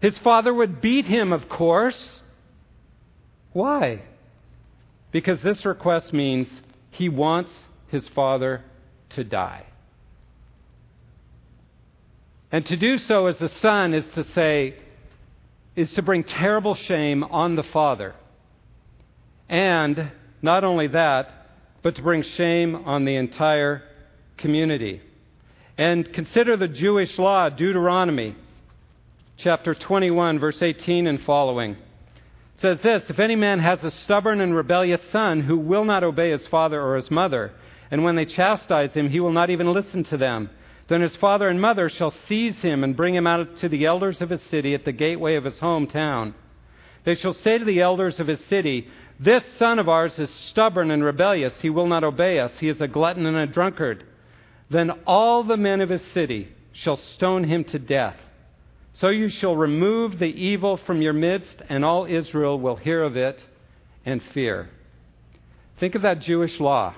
His 0.00 0.16
father 0.18 0.54
would 0.54 0.80
beat 0.80 1.04
him, 1.04 1.32
of 1.32 1.48
course. 1.48 2.20
Why? 3.52 4.02
Because 5.12 5.40
this 5.42 5.64
request 5.64 6.12
means 6.12 6.48
he 6.90 7.08
wants 7.08 7.52
his 7.88 8.06
father 8.08 8.64
to 9.10 9.24
die. 9.24 9.66
And 12.50 12.64
to 12.66 12.76
do 12.76 12.98
so 12.98 13.26
as 13.26 13.36
the 13.38 13.50
son 13.60 13.94
is 13.94 14.08
to 14.10 14.24
say, 14.24 14.76
is 15.76 15.92
to 15.92 16.02
bring 16.02 16.24
terrible 16.24 16.74
shame 16.74 17.22
on 17.22 17.56
the 17.56 17.62
father. 17.62 18.14
And 19.48 20.10
not 20.42 20.64
only 20.64 20.88
that, 20.88 21.46
but 21.82 21.96
to 21.96 22.02
bring 22.02 22.22
shame 22.22 22.74
on 22.74 23.04
the 23.04 23.16
entire 23.16 23.82
community. 24.36 25.00
And 25.76 26.12
consider 26.12 26.56
the 26.56 26.68
Jewish 26.68 27.18
law, 27.18 27.48
Deuteronomy 27.48 28.34
chapter 29.36 29.74
21, 29.74 30.40
verse 30.40 30.60
18 30.60 31.06
and 31.06 31.22
following. 31.22 31.72
It 31.72 32.60
says 32.60 32.80
this 32.80 33.04
If 33.08 33.20
any 33.20 33.36
man 33.36 33.60
has 33.60 33.82
a 33.84 33.90
stubborn 33.90 34.40
and 34.40 34.54
rebellious 34.54 35.00
son 35.12 35.42
who 35.42 35.58
will 35.58 35.84
not 35.84 36.02
obey 36.02 36.32
his 36.32 36.46
father 36.48 36.82
or 36.82 36.96
his 36.96 37.10
mother, 37.10 37.52
and 37.90 38.02
when 38.02 38.16
they 38.16 38.26
chastise 38.26 38.92
him, 38.94 39.08
he 39.08 39.20
will 39.20 39.32
not 39.32 39.50
even 39.50 39.72
listen 39.72 40.02
to 40.04 40.16
them, 40.16 40.50
then 40.88 41.02
his 41.02 41.14
father 41.16 41.48
and 41.48 41.60
mother 41.60 41.88
shall 41.88 42.14
seize 42.26 42.56
him 42.56 42.82
and 42.82 42.96
bring 42.96 43.14
him 43.14 43.26
out 43.26 43.58
to 43.58 43.68
the 43.68 43.84
elders 43.84 44.20
of 44.20 44.30
his 44.30 44.42
city 44.44 44.74
at 44.74 44.84
the 44.84 44.92
gateway 44.92 45.36
of 45.36 45.44
his 45.44 45.56
hometown. 45.56 46.34
They 47.04 47.14
shall 47.14 47.34
say 47.34 47.58
to 47.58 47.64
the 47.64 47.80
elders 47.80 48.18
of 48.18 48.26
his 48.26 48.42
city, 48.46 48.88
This 49.20 49.44
son 49.58 49.78
of 49.78 49.88
ours 49.88 50.18
is 50.18 50.30
stubborn 50.48 50.90
and 50.90 51.04
rebellious. 51.04 51.58
He 51.60 51.68
will 51.68 51.86
not 51.86 52.04
obey 52.04 52.38
us. 52.38 52.52
He 52.58 52.68
is 52.68 52.80
a 52.80 52.88
glutton 52.88 53.26
and 53.26 53.36
a 53.36 53.46
drunkard. 53.46 54.04
Then 54.70 54.90
all 55.06 55.44
the 55.44 55.56
men 55.58 55.82
of 55.82 55.90
his 55.90 56.02
city 56.12 56.48
shall 56.72 56.96
stone 56.96 57.44
him 57.44 57.64
to 57.64 57.78
death. 57.78 58.16
So 58.94 59.08
you 59.08 59.28
shall 59.28 59.56
remove 59.56 60.18
the 60.18 60.26
evil 60.26 60.78
from 60.78 61.02
your 61.02 61.12
midst, 61.12 61.62
and 61.68 61.84
all 61.84 62.06
Israel 62.06 62.58
will 62.58 62.76
hear 62.76 63.02
of 63.02 63.16
it 63.16 63.38
and 64.04 64.22
fear. 64.32 64.70
Think 65.78 65.94
of 65.94 66.02
that 66.02 66.20
Jewish 66.20 66.58
law. 66.58 66.94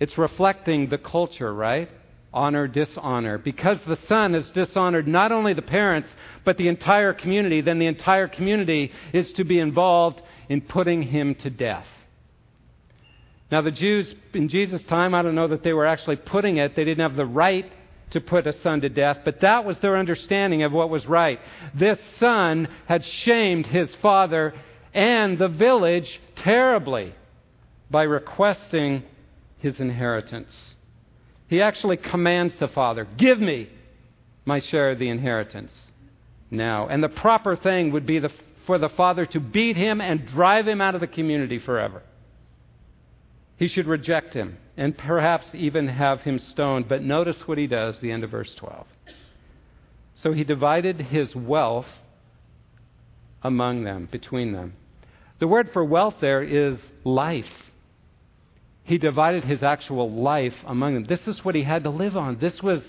It's 0.00 0.18
reflecting 0.18 0.88
the 0.88 0.98
culture, 0.98 1.52
right? 1.54 1.88
Honor, 2.32 2.66
dishonor. 2.66 3.38
Because 3.38 3.78
the 3.86 3.98
son 4.08 4.34
has 4.34 4.48
dishonored 4.50 5.06
not 5.06 5.32
only 5.32 5.54
the 5.54 5.62
parents, 5.62 6.08
but 6.44 6.56
the 6.56 6.68
entire 6.68 7.12
community, 7.12 7.60
then 7.60 7.78
the 7.78 7.86
entire 7.86 8.28
community 8.28 8.92
is 9.12 9.32
to 9.34 9.44
be 9.44 9.58
involved 9.58 10.20
in 10.48 10.60
putting 10.60 11.02
him 11.02 11.34
to 11.36 11.50
death. 11.50 11.86
Now, 13.50 13.60
the 13.60 13.70
Jews 13.70 14.14
in 14.32 14.48
Jesus' 14.48 14.82
time, 14.84 15.14
I 15.14 15.22
don't 15.22 15.34
know 15.34 15.48
that 15.48 15.62
they 15.62 15.74
were 15.74 15.86
actually 15.86 16.16
putting 16.16 16.56
it, 16.56 16.74
they 16.74 16.84
didn't 16.84 17.02
have 17.02 17.16
the 17.16 17.26
right 17.26 17.70
to 18.12 18.20
put 18.20 18.46
a 18.46 18.52
son 18.60 18.80
to 18.82 18.88
death, 18.88 19.18
but 19.24 19.40
that 19.40 19.64
was 19.64 19.78
their 19.78 19.96
understanding 19.96 20.62
of 20.62 20.72
what 20.72 20.90
was 20.90 21.06
right. 21.06 21.40
This 21.74 21.98
son 22.18 22.68
had 22.86 23.04
shamed 23.04 23.66
his 23.66 23.94
father 23.96 24.54
and 24.94 25.38
the 25.38 25.48
village 25.48 26.20
terribly 26.36 27.14
by 27.90 28.02
requesting 28.02 29.02
his 29.58 29.80
inheritance. 29.80 30.74
He 31.52 31.60
actually 31.60 31.98
commands 31.98 32.54
the 32.58 32.68
father, 32.68 33.06
Give 33.18 33.38
me 33.38 33.68
my 34.46 34.58
share 34.60 34.92
of 34.92 34.98
the 34.98 35.10
inheritance 35.10 35.70
now. 36.50 36.88
And 36.88 37.04
the 37.04 37.10
proper 37.10 37.56
thing 37.56 37.92
would 37.92 38.06
be 38.06 38.20
the, 38.20 38.30
for 38.66 38.78
the 38.78 38.88
father 38.88 39.26
to 39.26 39.38
beat 39.38 39.76
him 39.76 40.00
and 40.00 40.26
drive 40.28 40.66
him 40.66 40.80
out 40.80 40.94
of 40.94 41.02
the 41.02 41.06
community 41.06 41.58
forever. 41.58 42.00
He 43.58 43.68
should 43.68 43.86
reject 43.86 44.32
him 44.32 44.56
and 44.78 44.96
perhaps 44.96 45.48
even 45.52 45.88
have 45.88 46.22
him 46.22 46.38
stoned. 46.38 46.88
But 46.88 47.02
notice 47.02 47.36
what 47.44 47.58
he 47.58 47.66
does, 47.66 47.98
the 47.98 48.12
end 48.12 48.24
of 48.24 48.30
verse 48.30 48.54
12. 48.54 48.86
So 50.22 50.32
he 50.32 50.44
divided 50.44 51.02
his 51.02 51.36
wealth 51.36 51.84
among 53.42 53.84
them, 53.84 54.08
between 54.10 54.52
them. 54.52 54.72
The 55.38 55.48
word 55.48 55.68
for 55.74 55.84
wealth 55.84 56.14
there 56.18 56.42
is 56.42 56.78
life. 57.04 57.44
He 58.84 58.98
divided 58.98 59.44
his 59.44 59.62
actual 59.62 60.10
life 60.10 60.54
among 60.66 60.94
them. 60.94 61.04
This 61.04 61.26
is 61.26 61.44
what 61.44 61.54
he 61.54 61.62
had 61.62 61.84
to 61.84 61.90
live 61.90 62.16
on. 62.16 62.38
This 62.38 62.62
was, 62.62 62.82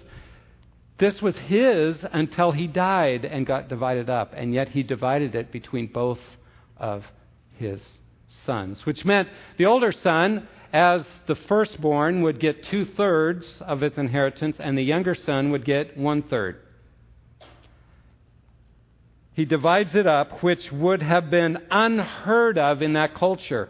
this 0.98 1.22
was 1.22 1.36
his 1.36 1.98
until 2.12 2.52
he 2.52 2.68
died 2.68 3.26
and 3.26 3.46
got 3.46 3.70
divided 3.70 4.10
up. 4.10 4.34
And 4.36 4.54
yet 4.54 4.70
he 4.70 4.84
divided 4.84 5.36
it 5.36 5.52
between 5.52 5.88
both 5.88 6.20
of 6.78 7.04
his 7.58 7.82
sons, 8.46 8.86
which 8.86 9.06
meant 9.06 9.30
the 9.58 9.66
older 9.66 9.92
son, 9.92 10.48
as 10.72 11.06
the 11.28 11.36
firstborn, 11.36 12.24
would 12.24 12.40
get 12.40 12.66
two 12.66 12.84
thirds 12.84 13.62
of 13.62 13.82
his 13.82 13.96
inheritance, 13.96 14.58
and 14.60 14.76
the 14.76 14.84
younger 14.84 15.14
son 15.14 15.52
would 15.52 15.64
get 15.64 15.96
one 15.96 16.24
third. 16.24 16.60
He 19.36 19.46
divides 19.46 19.94
it 19.94 20.08
up, 20.08 20.44
which 20.44 20.72
would 20.72 21.04
have 21.04 21.30
been 21.30 21.60
unheard 21.70 22.58
of 22.58 22.82
in 22.82 22.94
that 22.94 23.14
culture. 23.14 23.70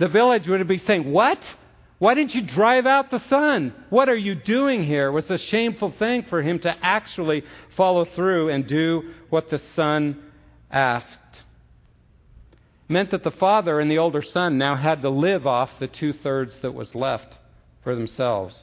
The 0.00 0.08
village 0.08 0.48
would 0.48 0.66
be 0.66 0.78
saying, 0.78 1.12
What? 1.12 1.38
Why 1.98 2.14
didn't 2.14 2.34
you 2.34 2.40
drive 2.40 2.86
out 2.86 3.10
the 3.10 3.22
son? 3.28 3.74
What 3.90 4.08
are 4.08 4.16
you 4.16 4.34
doing 4.34 4.82
here? 4.82 5.08
It 5.08 5.12
was 5.12 5.28
a 5.28 5.36
shameful 5.36 5.92
thing 5.98 6.24
for 6.30 6.40
him 6.40 6.58
to 6.60 6.74
actually 6.82 7.44
follow 7.76 8.06
through 8.06 8.48
and 8.48 8.66
do 8.66 9.12
what 9.28 9.50
the 9.50 9.60
son 9.76 10.22
asked. 10.70 11.18
It 12.88 12.92
meant 12.92 13.10
that 13.10 13.22
the 13.22 13.30
father 13.30 13.78
and 13.78 13.90
the 13.90 13.98
older 13.98 14.22
son 14.22 14.56
now 14.56 14.76
had 14.76 15.02
to 15.02 15.10
live 15.10 15.46
off 15.46 15.68
the 15.78 15.88
two 15.88 16.14
thirds 16.14 16.54
that 16.62 16.72
was 16.72 16.94
left 16.94 17.34
for 17.84 17.94
themselves. 17.94 18.58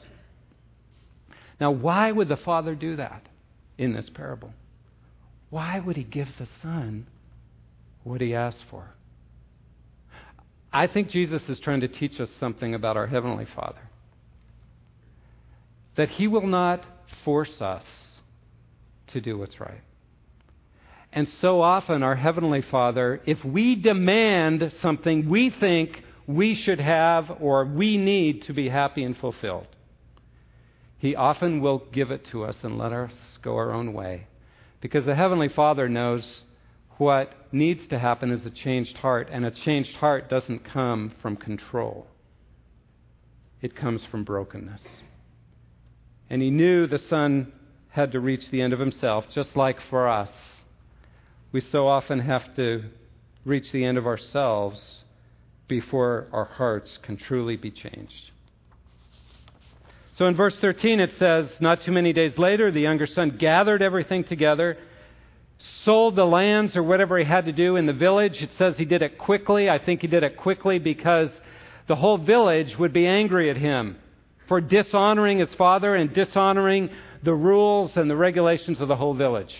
Now, 1.60 1.70
why 1.70 2.10
would 2.10 2.28
the 2.28 2.36
father 2.36 2.74
do 2.74 2.96
that 2.96 3.22
in 3.78 3.92
this 3.92 4.10
parable? 4.10 4.52
Why 5.50 5.78
would 5.78 5.96
he 5.96 6.02
give 6.02 6.28
the 6.40 6.48
son 6.60 7.06
what 8.02 8.20
he 8.20 8.34
asked 8.34 8.64
for? 8.68 8.94
I 10.72 10.86
think 10.86 11.08
Jesus 11.08 11.42
is 11.48 11.58
trying 11.60 11.80
to 11.80 11.88
teach 11.88 12.20
us 12.20 12.30
something 12.38 12.74
about 12.74 12.96
our 12.96 13.06
Heavenly 13.06 13.46
Father. 13.54 13.80
That 15.96 16.10
He 16.10 16.26
will 16.26 16.46
not 16.46 16.84
force 17.24 17.60
us 17.60 17.84
to 19.08 19.20
do 19.20 19.38
what's 19.38 19.58
right. 19.58 19.80
And 21.12 21.28
so 21.40 21.62
often, 21.62 22.02
our 22.02 22.16
Heavenly 22.16 22.62
Father, 22.62 23.20
if 23.24 23.42
we 23.44 23.74
demand 23.74 24.72
something 24.82 25.28
we 25.28 25.50
think 25.50 26.02
we 26.26 26.54
should 26.54 26.80
have 26.80 27.38
or 27.40 27.64
we 27.64 27.96
need 27.96 28.42
to 28.42 28.52
be 28.52 28.68
happy 28.68 29.02
and 29.04 29.16
fulfilled, 29.16 29.66
He 30.98 31.16
often 31.16 31.60
will 31.60 31.84
give 31.92 32.10
it 32.10 32.26
to 32.26 32.44
us 32.44 32.56
and 32.62 32.76
let 32.76 32.92
us 32.92 33.12
go 33.42 33.56
our 33.56 33.72
own 33.72 33.94
way. 33.94 34.26
Because 34.82 35.06
the 35.06 35.14
Heavenly 35.14 35.48
Father 35.48 35.88
knows 35.88 36.44
what 36.98 37.32
needs 37.52 37.86
to 37.86 37.98
happen 37.98 38.30
is 38.30 38.44
a 38.44 38.50
changed 38.50 38.96
heart, 38.98 39.28
and 39.30 39.46
a 39.46 39.50
changed 39.50 39.94
heart 39.96 40.28
doesn't 40.28 40.64
come 40.64 41.12
from 41.22 41.36
control, 41.36 42.06
it 43.62 43.74
comes 43.74 44.04
from 44.10 44.24
brokenness. 44.24 44.82
And 46.28 46.42
he 46.42 46.50
knew 46.50 46.86
the 46.86 46.98
Son 46.98 47.52
had 47.90 48.12
to 48.12 48.20
reach 48.20 48.50
the 48.50 48.60
end 48.60 48.72
of 48.72 48.78
himself, 48.78 49.24
just 49.34 49.56
like 49.56 49.78
for 49.88 50.08
us. 50.08 50.30
We 51.52 51.60
so 51.60 51.88
often 51.88 52.20
have 52.20 52.54
to 52.56 52.84
reach 53.44 53.72
the 53.72 53.84
end 53.84 53.96
of 53.96 54.06
ourselves 54.06 55.02
before 55.68 56.26
our 56.32 56.44
hearts 56.44 56.98
can 57.02 57.16
truly 57.16 57.56
be 57.56 57.70
changed. 57.70 58.30
So 60.16 60.26
in 60.26 60.36
verse 60.36 60.56
13 60.60 61.00
it 61.00 61.12
says, 61.18 61.48
Not 61.60 61.82
too 61.82 61.92
many 61.92 62.12
days 62.12 62.36
later, 62.36 62.70
the 62.70 62.80
younger 62.80 63.06
son 63.06 63.36
gathered 63.38 63.82
everything 63.82 64.24
together 64.24 64.76
sold 65.84 66.16
the 66.16 66.24
lands 66.24 66.76
or 66.76 66.82
whatever 66.82 67.18
he 67.18 67.24
had 67.24 67.46
to 67.46 67.52
do 67.52 67.76
in 67.76 67.86
the 67.86 67.92
village. 67.92 68.42
It 68.42 68.50
says 68.58 68.76
he 68.76 68.84
did 68.84 69.02
it 69.02 69.18
quickly. 69.18 69.68
I 69.68 69.78
think 69.78 70.00
he 70.00 70.06
did 70.06 70.22
it 70.22 70.36
quickly 70.36 70.78
because 70.78 71.30
the 71.86 71.96
whole 71.96 72.18
village 72.18 72.78
would 72.78 72.92
be 72.92 73.06
angry 73.06 73.50
at 73.50 73.56
him 73.56 73.96
for 74.46 74.60
dishonoring 74.60 75.38
his 75.38 75.52
father 75.54 75.94
and 75.94 76.12
dishonoring 76.12 76.90
the 77.22 77.34
rules 77.34 77.96
and 77.96 78.08
the 78.08 78.16
regulations 78.16 78.80
of 78.80 78.88
the 78.88 78.96
whole 78.96 79.14
village. 79.14 79.54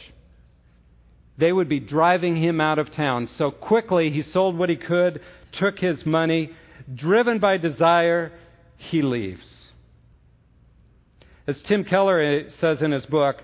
They 1.36 1.52
would 1.52 1.68
be 1.68 1.80
driving 1.80 2.36
him 2.36 2.60
out 2.60 2.78
of 2.78 2.90
town. 2.92 3.28
So 3.38 3.50
quickly 3.50 4.10
he 4.10 4.22
sold 4.22 4.56
what 4.56 4.70
he 4.70 4.76
could, 4.76 5.20
took 5.52 5.78
his 5.78 6.04
money, 6.04 6.50
driven 6.92 7.38
by 7.38 7.58
desire, 7.58 8.32
he 8.76 9.02
leaves. 9.02 9.72
As 11.46 11.60
Tim 11.62 11.84
Keller 11.84 12.20
eh, 12.20 12.42
says 12.58 12.82
in 12.82 12.92
his 12.92 13.06
book, 13.06 13.36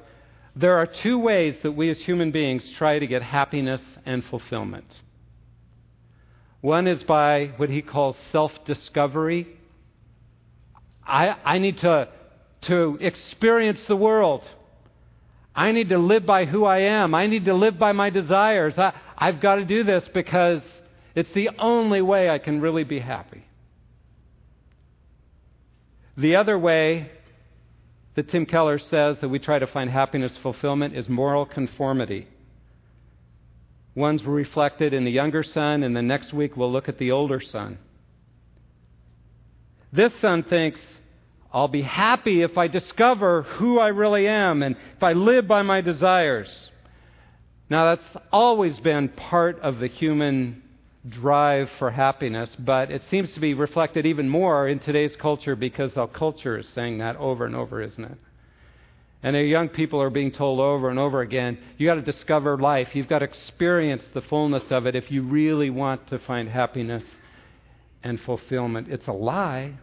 there 0.56 0.76
are 0.78 0.86
two 0.86 1.18
ways 1.18 1.56
that 1.62 1.72
we 1.72 1.90
as 1.90 1.98
human 1.98 2.30
beings 2.30 2.64
try 2.78 2.98
to 2.98 3.06
get 3.06 3.22
happiness 3.22 3.80
and 4.06 4.24
fulfillment. 4.24 4.86
One 6.60 6.86
is 6.86 7.02
by 7.02 7.52
what 7.56 7.70
he 7.70 7.82
calls 7.82 8.16
self 8.32 8.52
discovery. 8.64 9.48
I, 11.06 11.36
I 11.44 11.58
need 11.58 11.78
to, 11.78 12.08
to 12.62 12.98
experience 13.00 13.80
the 13.88 13.96
world. 13.96 14.42
I 15.54 15.72
need 15.72 15.90
to 15.90 15.98
live 15.98 16.24
by 16.24 16.46
who 16.46 16.64
I 16.64 16.78
am. 16.80 17.14
I 17.14 17.26
need 17.26 17.44
to 17.44 17.54
live 17.54 17.78
by 17.78 17.92
my 17.92 18.10
desires. 18.10 18.78
I, 18.78 18.92
I've 19.16 19.40
got 19.40 19.56
to 19.56 19.64
do 19.64 19.84
this 19.84 20.04
because 20.14 20.62
it's 21.14 21.32
the 21.34 21.50
only 21.58 22.00
way 22.00 22.30
I 22.30 22.38
can 22.38 22.60
really 22.60 22.84
be 22.84 22.98
happy. 22.98 23.44
The 26.16 26.36
other 26.36 26.58
way 26.58 27.10
that 28.14 28.28
Tim 28.30 28.46
Keller 28.46 28.78
says 28.78 29.18
that 29.20 29.28
we 29.28 29.38
try 29.38 29.58
to 29.58 29.66
find 29.66 29.90
happiness 29.90 30.36
fulfillment 30.42 30.96
is 30.96 31.08
moral 31.08 31.46
conformity. 31.46 32.28
Ones 33.94 34.24
reflected 34.24 34.92
in 34.92 35.04
the 35.04 35.10
younger 35.10 35.42
son, 35.42 35.82
and 35.82 35.96
the 35.96 36.02
next 36.02 36.32
week 36.32 36.56
we'll 36.56 36.72
look 36.72 36.88
at 36.88 36.98
the 36.98 37.12
older 37.12 37.40
son. 37.40 37.78
This 39.92 40.12
son 40.20 40.42
thinks, 40.42 40.80
I'll 41.52 41.68
be 41.68 41.82
happy 41.82 42.42
if 42.42 42.58
I 42.58 42.66
discover 42.66 43.42
who 43.42 43.78
I 43.78 43.88
really 43.88 44.26
am 44.26 44.64
and 44.64 44.74
if 44.96 45.02
I 45.02 45.12
live 45.12 45.46
by 45.46 45.62
my 45.62 45.80
desires. 45.80 46.70
Now, 47.70 47.94
that's 47.94 48.24
always 48.32 48.78
been 48.80 49.08
part 49.08 49.60
of 49.60 49.78
the 49.78 49.86
human 49.86 50.62
drive 51.08 51.68
for 51.78 51.90
happiness, 51.90 52.54
but 52.58 52.90
it 52.90 53.02
seems 53.10 53.32
to 53.34 53.40
be 53.40 53.54
reflected 53.54 54.06
even 54.06 54.28
more 54.28 54.68
in 54.68 54.78
today's 54.78 55.14
culture 55.16 55.54
because 55.54 55.96
our 55.96 56.08
culture 56.08 56.58
is 56.58 56.68
saying 56.70 56.98
that 56.98 57.16
over 57.16 57.44
and 57.44 57.54
over, 57.54 57.82
isn't 57.82 58.04
it? 58.04 58.18
And 59.22 59.36
young 59.48 59.70
people 59.70 60.02
are 60.02 60.10
being 60.10 60.32
told 60.32 60.60
over 60.60 60.90
and 60.90 60.98
over 60.98 61.22
again, 61.22 61.58
you've 61.78 61.88
got 61.88 61.94
to 61.94 62.02
discover 62.02 62.58
life. 62.58 62.88
You've 62.92 63.08
got 63.08 63.20
to 63.20 63.24
experience 63.24 64.04
the 64.12 64.20
fullness 64.20 64.64
of 64.70 64.86
it 64.86 64.94
if 64.94 65.10
you 65.10 65.22
really 65.22 65.70
want 65.70 66.08
to 66.08 66.18
find 66.18 66.48
happiness 66.48 67.04
and 68.02 68.20
fulfillment. 68.20 68.88
It's 68.90 69.06
a 69.06 69.12
lie, 69.12 69.74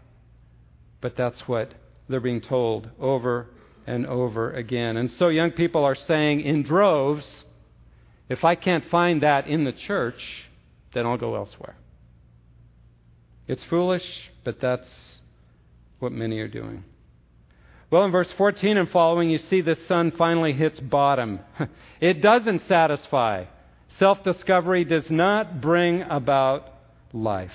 but 1.01 1.17
that's 1.17 1.47
what 1.47 1.73
they're 2.07 2.19
being 2.19 2.41
told 2.41 2.89
over 2.99 3.47
and 3.88 4.05
over 4.05 4.53
again. 4.53 4.97
And 4.97 5.10
so 5.12 5.29
young 5.29 5.51
people 5.51 5.84
are 5.84 5.95
saying 5.95 6.41
in 6.41 6.62
droves, 6.62 7.25
if 8.29 8.43
I 8.43 8.53
can't 8.53 8.86
find 8.91 9.23
that 9.23 9.47
in 9.47 9.63
the 9.63 9.71
church, 9.71 10.21
then 10.93 11.06
I'll 11.06 11.17
go 11.17 11.36
elsewhere. 11.36 11.75
It's 13.47 13.63
foolish, 13.65 14.32
but 14.43 14.60
that's 14.60 14.89
what 15.99 16.12
many 16.12 16.39
are 16.39 16.47
doing. 16.47 16.84
Well, 17.89 18.06
in 18.06 18.12
verse 18.12 18.32
14 18.38 18.77
and 18.77 18.89
following, 18.89 19.30
you 19.30 19.38
see 19.38 19.62
the 19.62 19.75
son 19.88 20.12
finally 20.17 20.54
hits 20.54 20.80
bottom. 20.80 21.41
it 22.01 22.21
doesn't 22.21 22.67
satisfy. 22.67 23.45
Self 23.99 24.23
discovery 24.23 24.86
does 24.86 25.10
not 25.10 25.60
bring 25.60 26.01
about 26.04 26.67
life. 27.12 27.51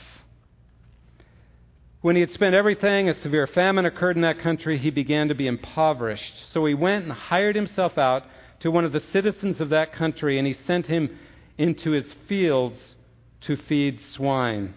When 2.03 2.14
he 2.14 2.20
had 2.20 2.31
spent 2.33 2.55
everything, 2.55 3.09
a 3.09 3.14
severe 3.14 3.46
famine 3.46 3.87
occurred 3.87 4.16
in 4.16 4.22
that 4.22 4.40
country. 4.40 4.79
He 4.79 4.90
began 4.90 5.29
to 5.29 5.35
be 5.35 5.46
impoverished. 5.46 6.53
So 6.53 6.64
he 6.66 6.75
went 6.75 7.05
and 7.05 7.12
hired 7.12 7.57
himself 7.57 7.96
out 7.96 8.22
to 8.61 8.70
one 8.70 8.85
of 8.85 8.92
the 8.92 9.03
citizens 9.12 9.61
of 9.61 9.70
that 9.70 9.94
country, 9.94 10.38
and 10.38 10.46
he 10.46 10.55
sent 10.66 10.87
him 10.87 11.18
into 11.59 11.92
his 11.92 12.07
fields 12.29 12.79
to 13.42 13.57
feed 13.57 14.01
swine. 14.14 14.75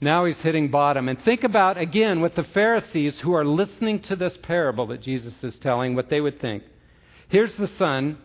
Now 0.00 0.26
he's 0.26 0.38
hitting 0.38 0.70
bottom. 0.70 1.08
And 1.08 1.20
think 1.22 1.42
about, 1.42 1.76
again, 1.76 2.20
what 2.20 2.36
the 2.36 2.44
Pharisees 2.44 3.18
who 3.20 3.32
are 3.32 3.44
listening 3.44 4.00
to 4.02 4.16
this 4.16 4.36
parable 4.42 4.86
that 4.88 5.02
Jesus 5.02 5.34
is 5.42 5.58
telling, 5.58 5.94
what 5.94 6.08
they 6.08 6.20
would 6.20 6.40
think. 6.40 6.62
Here's 7.28 7.54
the 7.56 7.68
son. 7.78 8.18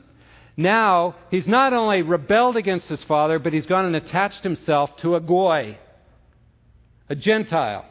Now 0.56 1.16
he's 1.32 1.48
not 1.48 1.74
only 1.74 2.04
rebelled 2.04 2.58
against 2.58 2.88
his 2.88 3.04
father, 3.04 3.40
but 3.40 3.54
he's 3.54 3.66
gone 3.66 3.86
and 3.86 3.96
attached 3.96 4.44
himself 4.44 4.96
to 4.98 5.16
a 5.16 5.20
goy, 5.20 5.78
a 7.10 7.16
Gentile. 7.16 7.86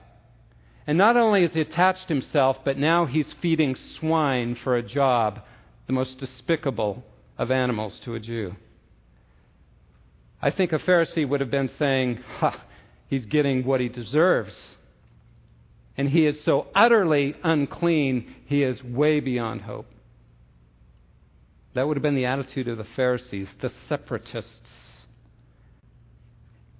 And 0.87 0.97
not 0.97 1.17
only 1.17 1.43
has 1.43 1.53
he 1.53 1.61
attached 1.61 2.09
himself, 2.09 2.59
but 2.65 2.79
now 2.79 3.07
he's 3.07 3.33
feeding 3.41 3.75
swine 3.77 4.55
for 4.55 4.77
a 4.77 4.83
job, 4.83 5.41
the 5.87 5.93
most 5.93 6.19
despicable 6.19 7.05
of 7.37 7.51
animals 7.51 7.99
to 8.05 8.15
a 8.15 8.21
Jew. 8.21 8.55
I 10.43 10.51
think 10.51 10.73
a 10.73 10.79
Pharisee 10.79 11.27
would 11.27 11.41
have 11.41 11.53
been 11.53 11.71
saying, 11.79 12.19
ha, 12.39 12.61
he's 13.09 13.25
getting 13.27 13.65
what 13.65 13.81
he 13.81 13.89
deserves. 13.89 14.55
And 15.97 16.09
he 16.09 16.27
is 16.27 16.43
so 16.43 16.67
utterly 16.75 17.37
unclean, 17.45 18.35
he 18.47 18.65
is 18.65 18.83
way 18.83 19.21
beyond 19.21 19.63
hope. 19.63 19.87
That 21.75 21.87
would 21.87 21.97
have 21.97 22.03
been 22.03 22.17
the 22.17 22.27
attitude 22.27 22.67
of 22.67 22.77
the 22.77 22.87
Pharisees, 22.97 23.49
the 23.61 23.73
separatists. 23.89 25.07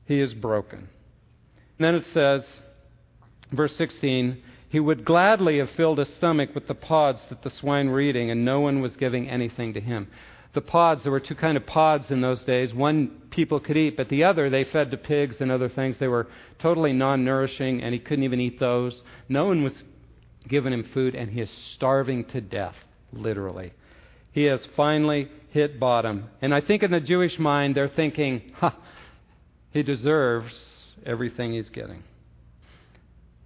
He 0.07 0.19
is 0.19 0.35
broken. 0.35 0.89
And 1.79 1.87
then 1.87 1.95
it 1.95 2.07
says, 2.13 2.43
verse 3.53 3.75
16, 3.77 4.43
he 4.71 4.81
would 4.81 5.05
gladly 5.05 5.59
have 5.59 5.71
filled 5.71 5.99
his 5.99 6.13
stomach 6.15 6.55
with 6.55 6.67
the 6.67 6.75
pods 6.75 7.21
that 7.29 7.43
the 7.43 7.51
swine 7.51 7.91
were 7.91 8.01
eating, 8.01 8.31
and 8.31 8.45
no 8.45 8.61
one 8.61 8.81
was 8.81 8.97
giving 8.97 9.29
anything 9.29 9.75
to 9.75 9.81
him 9.81 10.09
the 10.55 10.61
pods, 10.61 11.03
there 11.03 11.13
were 11.13 11.21
two 11.21 11.35
kind 11.35 11.57
of 11.57 11.67
pods 11.67 12.11
in 12.11 12.21
those 12.21 12.45
days. 12.45 12.75
One 12.75 13.23
people 13.31 13.59
could 13.59 13.77
eat, 13.77 13.97
but 13.97 14.09
the 14.11 14.25
other 14.25 14.51
they 14.51 14.65
fed 14.65 14.91
to 14.91 14.97
pigs 14.99 15.37
and 15.41 15.51
other 15.51 15.69
things. 15.69 15.97
They 15.99 16.09
were 16.09 16.29
totally 16.59 16.93
non 16.93 17.25
nourishing, 17.25 17.83
and 17.83 17.95
he 17.95 18.01
couldn't 18.01 18.25
even 18.25 18.41
eat 18.41 18.61
those. 18.61 19.03
No 19.29 19.47
one 19.47 19.63
was 19.63 19.73
giving 20.47 20.73
him 20.73 20.85
food, 20.93 21.15
and 21.15 21.31
he 21.31 21.41
is 21.41 21.51
starving 21.75 22.27
to 22.27 22.41
death, 22.41 22.77
literally. 23.13 23.73
He 24.33 24.45
has 24.45 24.61
finally 24.77 25.29
hit 25.51 25.79
bottom. 25.81 26.29
And 26.41 26.55
I 26.55 26.61
think 26.61 26.83
in 26.83 26.91
the 26.91 27.01
Jewish 27.01 27.39
mind, 27.39 27.75
they're 27.75 27.89
thinking, 27.89 28.53
ha, 28.55 28.77
he 29.73 29.83
deserves 29.83 30.55
everything 31.05 31.53
he's 31.53 31.69
getting. 31.69 32.03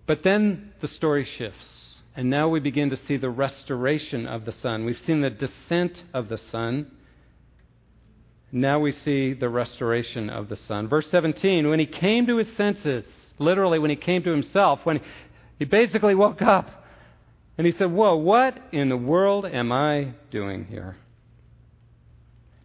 But 0.06 0.22
then 0.22 0.72
the 0.80 0.88
story 0.88 1.24
shifts, 1.24 1.96
and 2.14 2.30
now 2.30 2.48
we 2.48 2.60
begin 2.60 2.90
to 2.90 2.96
see 2.96 3.16
the 3.16 3.30
restoration 3.30 4.26
of 4.26 4.44
the 4.44 4.52
Son. 4.52 4.84
We've 4.84 5.00
seen 5.00 5.20
the 5.20 5.30
descent 5.30 6.02
of 6.14 6.28
the 6.28 6.38
Son. 6.38 6.90
Now 8.52 8.78
we 8.78 8.92
see 8.92 9.34
the 9.34 9.48
restoration 9.48 10.30
of 10.30 10.48
the 10.48 10.56
Son. 10.68 10.88
Verse 10.88 11.06
17 11.10 11.68
when 11.68 11.80
he 11.80 11.86
came 11.86 12.26
to 12.26 12.36
his 12.36 12.48
senses, 12.56 13.04
literally, 13.38 13.78
when 13.78 13.90
he 13.90 13.96
came 13.96 14.22
to 14.22 14.30
himself, 14.30 14.80
when 14.84 15.00
he 15.58 15.64
basically 15.64 16.14
woke 16.14 16.42
up, 16.42 16.70
and 17.58 17.66
he 17.66 17.72
said, 17.72 17.90
Whoa, 17.90 18.16
what 18.16 18.58
in 18.72 18.88
the 18.88 18.96
world 18.96 19.46
am 19.46 19.72
I 19.72 20.14
doing 20.30 20.66
here? 20.66 20.96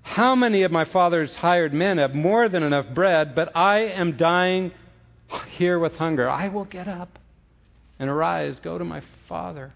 How 0.01 0.35
many 0.35 0.63
of 0.63 0.71
my 0.71 0.85
father's 0.85 1.33
hired 1.35 1.73
men 1.73 1.97
have 1.97 2.13
more 2.13 2.49
than 2.49 2.63
enough 2.63 2.93
bread, 2.93 3.33
but 3.33 3.55
I 3.55 3.79
am 3.79 4.17
dying 4.17 4.71
here 5.51 5.79
with 5.79 5.93
hunger? 5.93 6.29
I 6.29 6.49
will 6.49 6.65
get 6.65 6.87
up 6.87 7.17
and 7.97 8.09
arise, 8.09 8.59
go 8.61 8.77
to 8.77 8.83
my 8.83 9.01
father. 9.29 9.73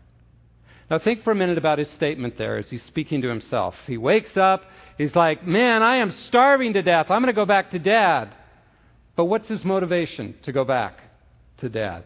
Now, 0.89 0.99
think 0.99 1.23
for 1.23 1.31
a 1.31 1.35
minute 1.35 1.57
about 1.57 1.79
his 1.79 1.89
statement 1.91 2.37
there 2.37 2.57
as 2.57 2.69
he's 2.69 2.83
speaking 2.83 3.21
to 3.21 3.29
himself. 3.29 3.75
He 3.87 3.97
wakes 3.97 4.35
up, 4.35 4.63
he's 4.97 5.15
like, 5.15 5.45
Man, 5.45 5.83
I 5.83 5.97
am 5.97 6.11
starving 6.27 6.73
to 6.73 6.81
death. 6.81 7.07
I'm 7.09 7.21
going 7.21 7.33
to 7.33 7.33
go 7.33 7.45
back 7.45 7.71
to 7.71 7.79
dad. 7.79 8.33
But 9.15 9.25
what's 9.25 9.47
his 9.47 9.63
motivation 9.63 10.35
to 10.43 10.51
go 10.51 10.65
back 10.65 10.99
to 11.59 11.69
dad? 11.69 12.03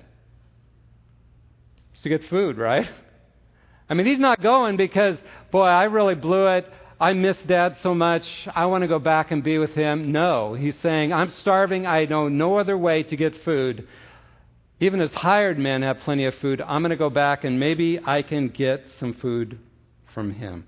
It's 1.94 2.02
to 2.04 2.10
get 2.10 2.30
food, 2.30 2.58
right? 2.58 2.88
I 3.90 3.96
mean, 3.96 4.06
he's 4.06 4.20
not 4.20 4.42
going 4.42 4.78
because, 4.78 5.18
boy, 5.52 5.66
I 5.66 5.86
really 5.86 6.16
blew 6.16 6.48
it. 6.48 6.72
I 7.00 7.14
miss 7.14 7.38
dad 7.48 7.78
so 7.82 7.96
much. 7.96 8.24
I 8.54 8.66
want 8.68 8.84
to 8.84 8.88
go 8.88 9.00
back 9.00 9.32
and 9.32 9.44
be 9.44 9.58
with 9.58 9.72
him. 9.72 10.12
No, 10.12 10.54
he's 10.54 10.78
saying, 10.82 11.14
I'm 11.14 11.32
starving. 11.40 11.88
I 11.88 12.06
know 12.06 12.28
no 12.28 12.58
other 12.58 12.78
way 12.78 13.04
to 13.04 13.16
get 13.16 13.44
food. 13.44 13.88
Even 14.82 15.00
his 15.00 15.14
hired 15.14 15.58
men 15.58 15.82
have 15.82 16.00
plenty 16.00 16.26
of 16.26 16.36
food. 16.36 16.62
I'm 16.62 16.82
going 16.82 16.92
to 16.92 16.98
go 16.98 17.10
back 17.10 17.44
and 17.44 17.60
maybe 17.60 18.00
I 18.06 18.22
can 18.22 18.50
get 18.50 18.84
some 19.00 19.14
food 19.14 19.60
from 20.14 20.34
him. 20.34 20.66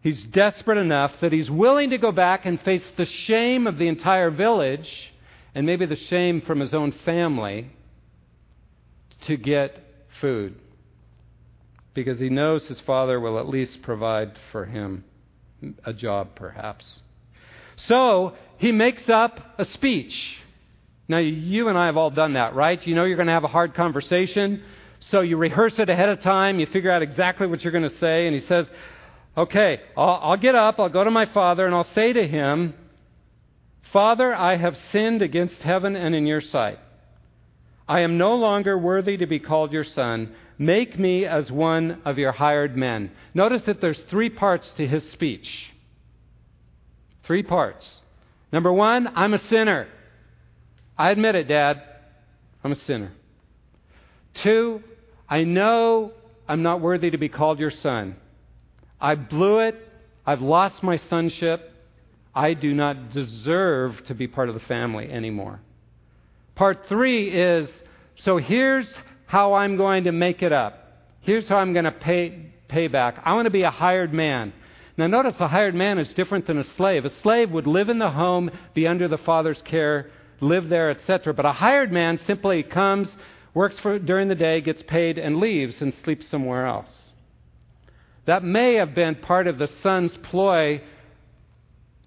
He's 0.00 0.22
desperate 0.24 0.78
enough 0.78 1.12
that 1.20 1.32
he's 1.32 1.50
willing 1.50 1.90
to 1.90 1.98
go 1.98 2.12
back 2.12 2.46
and 2.46 2.60
face 2.60 2.84
the 2.96 3.06
shame 3.06 3.66
of 3.66 3.78
the 3.78 3.88
entire 3.88 4.30
village 4.30 4.88
and 5.54 5.66
maybe 5.66 5.86
the 5.86 5.96
shame 5.96 6.40
from 6.42 6.60
his 6.60 6.72
own 6.72 6.92
family 7.04 7.70
to 9.26 9.36
get 9.36 9.76
food 10.20 10.54
because 11.94 12.20
he 12.20 12.28
knows 12.28 12.64
his 12.66 12.78
father 12.80 13.18
will 13.18 13.40
at 13.40 13.48
least 13.48 13.82
provide 13.82 14.32
for 14.52 14.64
him 14.64 15.04
a 15.84 15.92
job, 15.92 16.28
perhaps. 16.36 17.00
So 17.88 18.34
he 18.58 18.70
makes 18.70 19.08
up 19.08 19.40
a 19.58 19.64
speech. 19.64 20.36
Now, 21.08 21.18
you 21.18 21.68
and 21.68 21.76
I 21.76 21.86
have 21.86 21.96
all 21.96 22.10
done 22.10 22.34
that, 22.34 22.54
right? 22.54 22.84
You 22.86 22.94
know 22.94 23.04
you're 23.04 23.16
going 23.16 23.26
to 23.26 23.32
have 23.32 23.44
a 23.44 23.48
hard 23.48 23.74
conversation, 23.74 24.62
so 25.00 25.22
you 25.22 25.36
rehearse 25.36 25.78
it 25.78 25.88
ahead 25.88 26.08
of 26.08 26.20
time. 26.20 26.60
You 26.60 26.66
figure 26.66 26.92
out 26.92 27.02
exactly 27.02 27.46
what 27.48 27.64
you're 27.64 27.72
going 27.72 27.88
to 27.88 27.98
say, 27.98 28.26
and 28.26 28.34
he 28.34 28.46
says, 28.46 28.68
Okay, 29.38 29.80
I'll, 29.96 30.18
I'll 30.20 30.36
get 30.36 30.56
up, 30.56 30.80
I'll 30.80 30.88
go 30.88 31.04
to 31.04 31.12
my 31.12 31.26
father, 31.26 31.64
and 31.64 31.72
I'll 31.72 31.86
say 31.94 32.12
to 32.12 32.26
him, 32.26 32.74
Father, 33.92 34.34
I 34.34 34.56
have 34.56 34.76
sinned 34.90 35.22
against 35.22 35.62
heaven 35.62 35.94
and 35.94 36.12
in 36.12 36.26
your 36.26 36.40
sight. 36.40 36.80
I 37.86 38.00
am 38.00 38.18
no 38.18 38.34
longer 38.34 38.76
worthy 38.76 39.16
to 39.18 39.26
be 39.26 39.38
called 39.38 39.72
your 39.72 39.84
son. 39.84 40.34
Make 40.58 40.98
me 40.98 41.24
as 41.24 41.52
one 41.52 42.02
of 42.04 42.18
your 42.18 42.32
hired 42.32 42.76
men. 42.76 43.12
Notice 43.32 43.62
that 43.66 43.80
there's 43.80 44.00
three 44.10 44.28
parts 44.28 44.68
to 44.76 44.88
his 44.88 45.08
speech. 45.12 45.70
Three 47.22 47.44
parts. 47.44 48.00
Number 48.52 48.72
one, 48.72 49.06
I'm 49.14 49.34
a 49.34 49.48
sinner. 49.48 49.86
I 50.98 51.12
admit 51.12 51.36
it, 51.36 51.46
Dad. 51.46 51.80
I'm 52.64 52.72
a 52.72 52.84
sinner. 52.86 53.12
Two, 54.42 54.82
I 55.28 55.44
know 55.44 56.10
I'm 56.48 56.64
not 56.64 56.80
worthy 56.80 57.10
to 57.10 57.18
be 57.18 57.28
called 57.28 57.60
your 57.60 57.70
son. 57.70 58.16
I 59.00 59.14
blew 59.14 59.60
it. 59.60 59.76
I've 60.26 60.42
lost 60.42 60.82
my 60.82 60.98
sonship. 61.08 61.72
I 62.34 62.54
do 62.54 62.74
not 62.74 63.12
deserve 63.12 64.04
to 64.06 64.14
be 64.14 64.28
part 64.28 64.48
of 64.48 64.54
the 64.54 64.60
family 64.60 65.10
anymore. 65.10 65.60
Part 66.54 66.86
three 66.88 67.30
is 67.30 67.68
so 68.16 68.38
here's 68.38 68.92
how 69.26 69.54
I'm 69.54 69.76
going 69.76 70.04
to 70.04 70.12
make 70.12 70.42
it 70.42 70.52
up. 70.52 70.92
Here's 71.20 71.46
how 71.48 71.56
I'm 71.56 71.72
going 71.72 71.84
to 71.84 71.92
pay, 71.92 72.50
pay 72.68 72.88
back. 72.88 73.20
I 73.24 73.34
want 73.34 73.46
to 73.46 73.50
be 73.50 73.62
a 73.62 73.70
hired 73.70 74.12
man. 74.12 74.52
Now, 74.96 75.06
notice 75.06 75.36
a 75.38 75.46
hired 75.46 75.76
man 75.76 75.98
is 75.98 76.12
different 76.14 76.46
than 76.46 76.58
a 76.58 76.64
slave. 76.64 77.04
A 77.04 77.10
slave 77.22 77.50
would 77.52 77.68
live 77.68 77.88
in 77.88 78.00
the 78.00 78.10
home, 78.10 78.50
be 78.74 78.88
under 78.88 79.06
the 79.06 79.18
father's 79.18 79.62
care, 79.62 80.10
live 80.40 80.68
there, 80.68 80.90
etc. 80.90 81.32
But 81.32 81.46
a 81.46 81.52
hired 81.52 81.92
man 81.92 82.18
simply 82.26 82.64
comes, 82.64 83.14
works 83.54 83.78
for, 83.78 83.98
during 84.00 84.28
the 84.28 84.34
day, 84.34 84.60
gets 84.60 84.82
paid, 84.82 85.16
and 85.18 85.36
leaves 85.36 85.80
and 85.80 85.94
sleeps 86.02 86.26
somewhere 86.28 86.66
else. 86.66 87.07
That 88.28 88.44
may 88.44 88.74
have 88.74 88.94
been 88.94 89.14
part 89.14 89.46
of 89.46 89.56
the 89.56 89.68
son's 89.82 90.14
ploy 90.24 90.82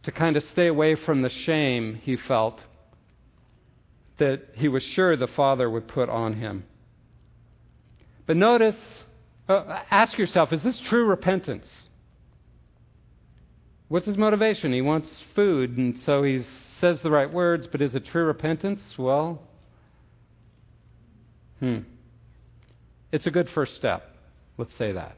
to 0.03 0.11
kind 0.11 0.37
of 0.37 0.43
stay 0.43 0.67
away 0.67 0.93
from 0.93 1.23
the 1.23 1.31
shame 1.31 1.99
he 2.03 2.15
felt 2.15 2.61
that 4.19 4.49
he 4.53 4.67
was 4.67 4.83
sure 4.83 5.17
the 5.17 5.25
father 5.25 5.67
would 5.67 5.87
put 5.87 6.09
on 6.09 6.33
him. 6.35 6.63
But 8.27 8.37
notice, 8.37 8.75
uh, 9.49 9.79
ask 9.89 10.15
yourself 10.19 10.53
is 10.53 10.61
this 10.61 10.79
true 10.81 11.05
repentance? 11.05 11.65
What's 13.87 14.05
his 14.05 14.15
motivation? 14.15 14.73
He 14.73 14.81
wants 14.81 15.11
food, 15.33 15.75
and 15.75 15.99
so 16.01 16.21
he 16.21 16.45
says 16.79 17.01
the 17.01 17.09
right 17.09 17.33
words, 17.33 17.65
but 17.65 17.81
is 17.81 17.95
it 17.95 18.05
true 18.05 18.25
repentance? 18.25 18.93
Well, 18.95 19.41
hmm. 21.59 21.79
It's 23.11 23.25
a 23.25 23.31
good 23.31 23.49
first 23.49 23.75
step. 23.75 24.03
Let's 24.59 24.75
say 24.77 24.91
that. 24.91 25.15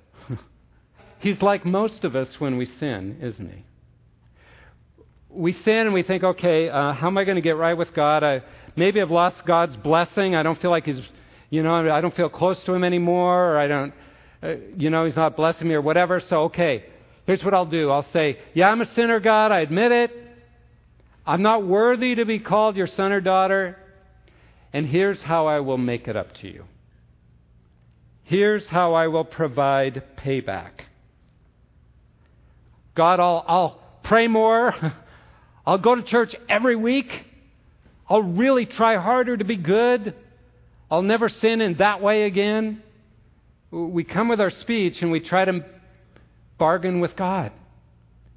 He's 1.23 1.41
like 1.41 1.65
most 1.65 2.03
of 2.03 2.15
us 2.15 2.27
when 2.39 2.57
we 2.57 2.65
sin, 2.65 3.17
isn't 3.21 3.49
he? 3.49 3.65
We 5.29 5.53
sin 5.53 5.88
and 5.88 5.93
we 5.93 6.03
think, 6.03 6.23
okay, 6.23 6.69
uh, 6.69 6.93
how 6.93 7.07
am 7.07 7.17
I 7.17 7.23
going 7.23 7.38
to 7.38 7.41
get 7.41 7.57
right 7.57 7.73
with 7.73 7.93
God? 7.95 8.23
I, 8.23 8.43
maybe 8.75 9.01
I've 9.01 9.09
lost 9.09 9.43
God's 9.47 9.75
blessing. 9.77 10.36
I 10.36 10.43
don't 10.43 10.62
feel 10.62 10.69
like 10.69 10.86
He's 10.86 10.99
you 11.53 11.62
know, 11.62 11.88
I 11.88 12.01
don't 12.01 12.15
feel 12.15 12.29
close 12.29 12.57
to 12.63 12.73
him 12.73 12.83
anymore, 12.83 13.51
or 13.51 13.59
I 13.59 13.67
don't, 13.67 13.93
uh, 14.41 14.55
you 14.75 14.89
know, 14.89 15.05
he's 15.05 15.15
not 15.15 15.36
blessing 15.36 15.67
me 15.67 15.75
or 15.75 15.81
whatever. 15.81 16.19
So, 16.19 16.45
okay, 16.45 16.83
here's 17.27 17.43
what 17.43 17.53
I'll 17.53 17.67
do 17.67 17.91
I'll 17.91 18.12
say, 18.12 18.39
Yeah, 18.55 18.69
I'm 18.69 18.81
a 18.81 18.91
sinner, 18.95 19.19
God, 19.19 19.51
I 19.51 19.59
admit 19.59 19.91
it. 19.91 20.12
I'm 21.27 21.43
not 21.43 21.63
worthy 21.63 22.15
to 22.15 22.25
be 22.25 22.39
called 22.39 22.75
your 22.75 22.88
son 22.88 23.12
or 23.12 23.21
daughter. 23.21 23.77
And 24.73 24.88
here's 24.88 25.21
how 25.21 25.45
I 25.45 25.59
will 25.59 25.77
make 25.77 26.07
it 26.07 26.15
up 26.15 26.33
to 26.41 26.47
you. 26.47 26.65
Here's 28.23 28.65
how 28.65 28.95
I 28.95 29.05
will 29.09 29.23
provide 29.23 30.01
payback. 30.17 30.71
God, 32.95 33.19
I'll, 33.19 33.43
I'll 33.47 33.79
pray 34.03 34.27
more. 34.27 34.73
I'll 35.65 35.77
go 35.77 35.95
to 35.95 36.03
church 36.03 36.36
every 36.49 36.75
week. 36.75 37.10
I'll 38.10 38.21
really 38.21 38.65
try 38.65 38.97
harder 38.97 39.38
to 39.38 39.43
be 39.43 39.56
good. 39.56 40.13
I'll 40.91 41.01
never 41.01 41.29
sin 41.29 41.62
in 41.62 41.77
that 41.77 42.01
way 42.01 42.23
again. 42.23 42.84
We 43.71 44.03
come 44.03 44.27
with 44.27 44.39
our 44.39 44.51
speech 44.51 45.01
and 45.01 45.12
we 45.12 45.19
try 45.19 45.45
to 45.45 45.65
bargain 46.58 46.99
with 46.99 47.15
God. 47.15 47.51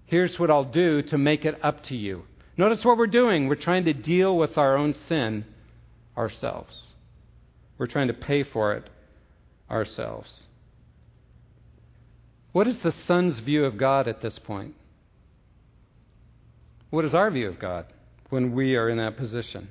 Here's 0.06 0.38
what 0.38 0.50
I'll 0.50 0.64
do 0.64 1.02
to 1.02 1.18
make 1.18 1.44
it 1.44 1.58
up 1.62 1.84
to 1.84 1.96
you. 1.96 2.22
Notice 2.56 2.84
what 2.84 2.96
we're 2.96 3.08
doing. 3.08 3.48
We're 3.48 3.56
trying 3.56 3.84
to 3.84 3.92
deal 3.92 4.36
with 4.36 4.56
our 4.56 4.76
own 4.76 4.94
sin 5.08 5.44
ourselves. 6.16 6.74
We're 7.76 7.88
trying 7.88 8.08
to 8.08 8.14
pay 8.14 8.44
for 8.44 8.74
it 8.74 8.88
ourselves. 9.70 10.30
What 12.56 12.68
is 12.68 12.78
the 12.82 12.94
Son's 13.06 13.38
view 13.40 13.66
of 13.66 13.76
God 13.76 14.08
at 14.08 14.22
this 14.22 14.38
point? 14.38 14.76
What 16.88 17.04
is 17.04 17.12
our 17.12 17.30
view 17.30 17.48
of 17.48 17.58
God 17.58 17.84
when 18.30 18.54
we 18.54 18.76
are 18.76 18.88
in 18.88 18.96
that 18.96 19.18
position? 19.18 19.68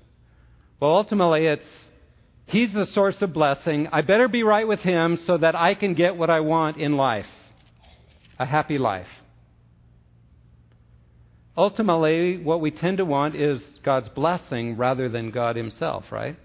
Well, 0.79 0.91
ultimately, 0.91 1.47
it's 1.47 1.65
He's 2.45 2.71
the 2.73 2.85
source 2.85 3.19
of 3.23 3.33
blessing. 3.33 3.87
I 3.91 4.01
better 4.01 4.27
be 4.27 4.43
right 4.43 4.67
with 4.67 4.81
Him 4.81 5.17
so 5.25 5.35
that 5.35 5.55
I 5.55 5.73
can 5.73 5.95
get 5.95 6.15
what 6.15 6.29
I 6.29 6.41
want 6.41 6.77
in 6.77 6.95
life 6.95 7.25
a 8.37 8.45
happy 8.45 8.77
life. 8.77 9.07
Ultimately, 11.57 12.37
what 12.37 12.61
we 12.61 12.69
tend 12.69 12.99
to 12.99 13.05
want 13.05 13.35
is 13.35 13.63
God's 13.83 14.09
blessing 14.09 14.77
rather 14.77 15.09
than 15.09 15.31
God 15.31 15.55
Himself, 15.55 16.11
right? 16.11 16.37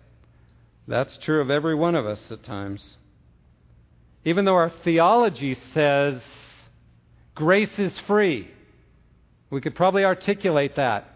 That's 0.88 1.18
true 1.18 1.42
of 1.42 1.50
every 1.50 1.74
one 1.74 1.94
of 1.94 2.06
us 2.06 2.30
at 2.30 2.42
times. 2.44 2.96
Even 4.24 4.44
though 4.44 4.54
our 4.54 4.72
theology 4.84 5.56
says 5.72 6.22
grace 7.34 7.78
is 7.78 7.98
free, 8.06 8.50
we 9.50 9.60
could 9.60 9.74
probably 9.74 10.04
articulate 10.04 10.76
that. 10.76 11.06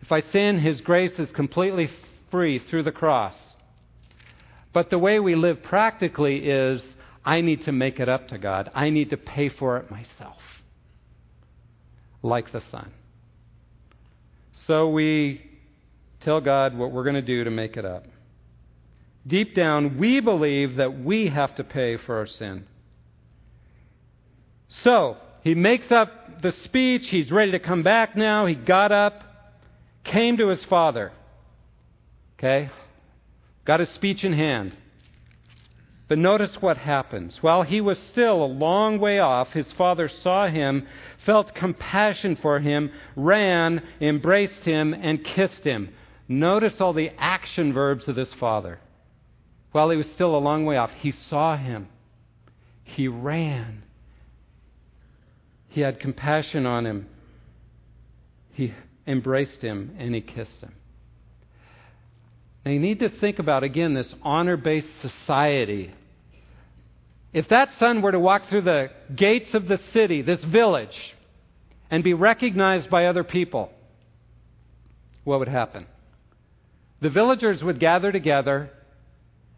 If 0.00 0.12
I 0.12 0.20
sin, 0.20 0.60
His 0.60 0.80
grace 0.80 1.18
is 1.18 1.30
completely 1.32 1.90
free 2.30 2.58
through 2.58 2.84
the 2.84 2.92
cross. 2.92 3.34
But 4.72 4.90
the 4.90 4.98
way 4.98 5.18
we 5.18 5.34
live 5.34 5.62
practically 5.62 6.48
is 6.48 6.82
I 7.24 7.40
need 7.40 7.64
to 7.64 7.72
make 7.72 7.98
it 7.98 8.08
up 8.08 8.28
to 8.28 8.38
God. 8.38 8.70
I 8.74 8.90
need 8.90 9.10
to 9.10 9.16
pay 9.16 9.48
for 9.48 9.78
it 9.78 9.90
myself, 9.90 10.40
like 12.22 12.52
the 12.52 12.62
Son. 12.70 12.92
So 14.66 14.90
we 14.90 15.40
tell 16.20 16.40
God 16.40 16.76
what 16.76 16.92
we're 16.92 17.04
going 17.04 17.14
to 17.14 17.22
do 17.22 17.44
to 17.44 17.50
make 17.50 17.76
it 17.76 17.84
up. 17.84 18.04
Deep 19.26 19.54
down, 19.54 19.98
we 19.98 20.20
believe 20.20 20.76
that 20.76 21.02
we 21.02 21.28
have 21.28 21.54
to 21.56 21.64
pay 21.64 21.96
for 21.96 22.16
our 22.16 22.26
sin. 22.26 22.66
So, 24.82 25.16
he 25.42 25.54
makes 25.54 25.90
up 25.90 26.42
the 26.42 26.52
speech. 26.52 27.08
He's 27.08 27.30
ready 27.30 27.52
to 27.52 27.58
come 27.58 27.82
back 27.82 28.16
now. 28.16 28.46
He 28.46 28.54
got 28.54 28.92
up, 28.92 29.22
came 30.04 30.36
to 30.38 30.48
his 30.48 30.64
father. 30.64 31.12
Okay? 32.38 32.70
Got 33.64 33.80
his 33.80 33.90
speech 33.90 34.24
in 34.24 34.32
hand. 34.32 34.76
But 36.08 36.18
notice 36.18 36.56
what 36.60 36.76
happens. 36.78 37.38
While 37.40 37.62
he 37.62 37.80
was 37.80 37.98
still 38.10 38.44
a 38.44 38.46
long 38.46 39.00
way 39.00 39.18
off, 39.18 39.52
his 39.52 39.70
father 39.72 40.08
saw 40.08 40.46
him, 40.46 40.86
felt 41.24 41.54
compassion 41.54 42.36
for 42.40 42.60
him, 42.60 42.92
ran, 43.16 43.82
embraced 44.00 44.62
him, 44.62 44.94
and 44.94 45.24
kissed 45.24 45.64
him. 45.64 45.92
Notice 46.28 46.80
all 46.80 46.92
the 46.92 47.10
action 47.18 47.72
verbs 47.72 48.06
of 48.06 48.14
this 48.14 48.32
father. 48.34 48.78
While 49.76 49.90
he 49.90 49.98
was 49.98 50.06
still 50.14 50.34
a 50.34 50.38
long 50.38 50.64
way 50.64 50.78
off, 50.78 50.90
he 51.00 51.12
saw 51.12 51.54
him. 51.54 51.88
He 52.82 53.08
ran. 53.08 53.82
He 55.68 55.82
had 55.82 56.00
compassion 56.00 56.64
on 56.64 56.86
him. 56.86 57.06
He 58.54 58.72
embraced 59.06 59.60
him 59.60 59.94
and 59.98 60.14
he 60.14 60.22
kissed 60.22 60.62
him. 60.62 60.72
Now 62.64 62.70
you 62.70 62.80
need 62.80 63.00
to 63.00 63.10
think 63.10 63.38
about, 63.38 63.64
again, 63.64 63.92
this 63.92 64.10
honor 64.22 64.56
based 64.56 64.88
society. 65.02 65.92
If 67.34 67.46
that 67.50 67.68
son 67.78 68.00
were 68.00 68.12
to 68.12 68.18
walk 68.18 68.48
through 68.48 68.62
the 68.62 68.88
gates 69.14 69.52
of 69.52 69.68
the 69.68 69.78
city, 69.92 70.22
this 70.22 70.42
village, 70.42 70.96
and 71.90 72.02
be 72.02 72.14
recognized 72.14 72.88
by 72.88 73.04
other 73.04 73.24
people, 73.24 73.70
what 75.24 75.38
would 75.38 75.48
happen? 75.48 75.86
The 77.02 77.10
villagers 77.10 77.62
would 77.62 77.78
gather 77.78 78.10
together 78.10 78.70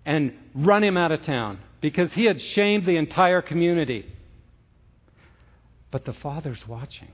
and 0.05 0.33
run 0.55 0.83
him 0.83 0.97
out 0.97 1.13
of 1.13 1.23
town 1.25 1.59
because 1.81 2.13
he 2.13 2.25
had 2.25 2.41
shamed 2.41 2.87
the 2.87 2.97
entire 2.97 3.43
community. 3.43 4.07
But 5.91 6.05
the 6.05 6.13
father's 6.13 6.67
watching. 6.67 7.13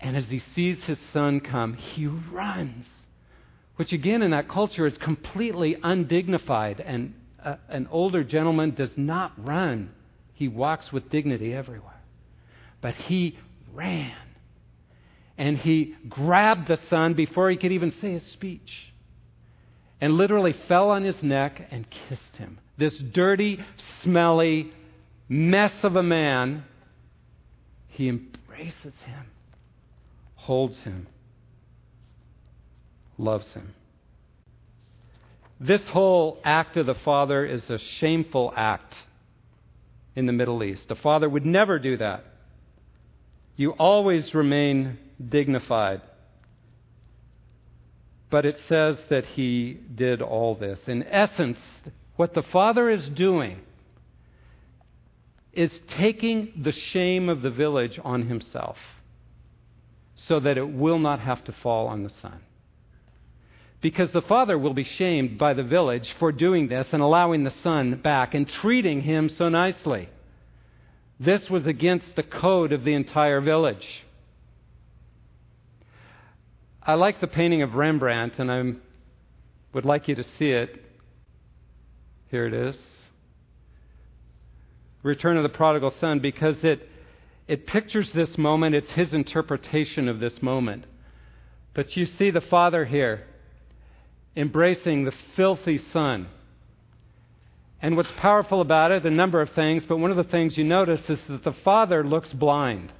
And 0.00 0.16
as 0.16 0.26
he 0.26 0.42
sees 0.54 0.82
his 0.84 0.98
son 1.12 1.40
come, 1.40 1.74
he 1.74 2.06
runs 2.06 2.86
which 3.78 3.92
again 3.92 4.22
in 4.22 4.32
that 4.32 4.48
culture 4.48 4.88
is 4.88 4.98
completely 4.98 5.76
undignified. 5.80 6.80
And 6.80 7.14
uh, 7.42 7.56
an 7.68 7.86
older 7.92 8.24
gentleman 8.24 8.74
does 8.74 8.90
not 8.96 9.32
run, 9.38 9.92
he 10.34 10.48
walks 10.48 10.92
with 10.92 11.08
dignity 11.10 11.54
everywhere. 11.54 12.02
But 12.80 12.96
he 12.96 13.38
ran. 13.72 14.16
And 15.38 15.56
he 15.58 15.94
grabbed 16.08 16.66
the 16.66 16.80
son 16.90 17.14
before 17.14 17.50
he 17.50 17.56
could 17.56 17.70
even 17.70 17.92
say 18.00 18.14
his 18.14 18.26
speech. 18.32 18.68
And 20.00 20.14
literally 20.14 20.54
fell 20.68 20.90
on 20.90 21.04
his 21.04 21.22
neck 21.22 21.66
and 21.70 21.86
kissed 22.08 22.36
him. 22.36 22.58
This 22.76 22.96
dirty, 22.98 23.58
smelly 24.02 24.72
mess 25.28 25.72
of 25.82 25.96
a 25.96 26.02
man, 26.02 26.64
he 27.88 28.08
embraces 28.08 28.94
him, 29.04 29.26
holds 30.36 30.76
him 30.78 31.08
loves 33.18 33.48
him. 33.52 33.74
This 35.60 35.82
whole 35.88 36.38
act 36.44 36.76
of 36.76 36.86
the 36.86 36.94
Father 36.94 37.44
is 37.44 37.68
a 37.68 37.78
shameful 37.78 38.52
act 38.56 38.94
in 40.14 40.26
the 40.26 40.32
Middle 40.32 40.62
East. 40.62 40.88
The 40.88 40.94
Father 40.94 41.28
would 41.28 41.44
never 41.44 41.80
do 41.80 41.96
that. 41.96 42.24
You 43.56 43.72
always 43.72 44.34
remain 44.34 44.98
dignified. 45.28 46.00
But 48.30 48.44
it 48.44 48.58
says 48.68 48.98
that 49.08 49.24
he 49.24 49.78
did 49.94 50.20
all 50.20 50.54
this. 50.54 50.80
In 50.86 51.02
essence, 51.04 51.58
what 52.16 52.34
the 52.34 52.42
Father 52.42 52.90
is 52.90 53.08
doing 53.08 53.60
is 55.52 55.72
taking 55.96 56.52
the 56.62 56.72
shame 56.72 57.28
of 57.28 57.42
the 57.42 57.50
village 57.50 57.98
on 58.04 58.28
himself 58.28 58.76
so 60.14 60.40
that 60.40 60.58
it 60.58 60.68
will 60.68 60.98
not 60.98 61.20
have 61.20 61.42
to 61.44 61.52
fall 61.52 61.86
on 61.86 62.02
the 62.02 62.10
Son 62.10 62.40
because 63.80 64.10
the 64.12 64.22
father 64.22 64.58
will 64.58 64.74
be 64.74 64.84
shamed 64.84 65.38
by 65.38 65.54
the 65.54 65.62
village 65.62 66.12
for 66.18 66.32
doing 66.32 66.68
this 66.68 66.86
and 66.92 67.00
allowing 67.00 67.44
the 67.44 67.54
son 67.62 68.00
back 68.02 68.34
and 68.34 68.48
treating 68.48 69.02
him 69.02 69.28
so 69.28 69.48
nicely. 69.48 70.08
This 71.20 71.48
was 71.48 71.66
against 71.66 72.16
the 72.16 72.22
code 72.22 72.72
of 72.72 72.84
the 72.84 72.94
entire 72.94 73.40
village. 73.40 73.86
I 76.88 76.94
like 76.94 77.20
the 77.20 77.26
painting 77.26 77.60
of 77.60 77.74
Rembrandt, 77.74 78.38
and 78.38 78.50
I 78.50 78.62
would 79.74 79.84
like 79.84 80.08
you 80.08 80.14
to 80.14 80.24
see 80.24 80.48
it. 80.48 80.82
Here 82.30 82.46
it 82.46 82.54
is 82.54 82.78
Return 85.02 85.36
of 85.36 85.42
the 85.42 85.50
Prodigal 85.50 85.92
Son, 86.00 86.18
because 86.20 86.64
it, 86.64 86.88
it 87.46 87.66
pictures 87.66 88.10
this 88.14 88.38
moment. 88.38 88.74
It's 88.74 88.90
his 88.92 89.12
interpretation 89.12 90.08
of 90.08 90.18
this 90.18 90.40
moment. 90.40 90.86
But 91.74 91.94
you 91.94 92.06
see 92.06 92.30
the 92.30 92.40
father 92.40 92.86
here 92.86 93.26
embracing 94.34 95.04
the 95.04 95.12
filthy 95.36 95.78
son. 95.92 96.28
And 97.82 97.98
what's 97.98 98.12
powerful 98.16 98.62
about 98.62 98.92
it, 98.92 99.04
a 99.04 99.10
number 99.10 99.42
of 99.42 99.50
things, 99.50 99.84
but 99.86 99.98
one 99.98 100.10
of 100.10 100.16
the 100.16 100.24
things 100.24 100.56
you 100.56 100.64
notice 100.64 101.02
is 101.10 101.20
that 101.28 101.44
the 101.44 101.52
father 101.52 102.02
looks 102.02 102.32
blind. 102.32 102.94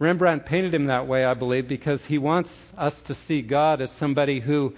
Rembrandt 0.00 0.46
painted 0.46 0.74
him 0.74 0.86
that 0.86 1.06
way, 1.06 1.24
I 1.24 1.34
believe, 1.34 1.68
because 1.68 2.00
he 2.02 2.18
wants 2.18 2.50
us 2.76 2.94
to 3.06 3.16
see 3.28 3.42
God 3.42 3.80
as 3.80 3.92
somebody 3.92 4.40
who 4.40 4.74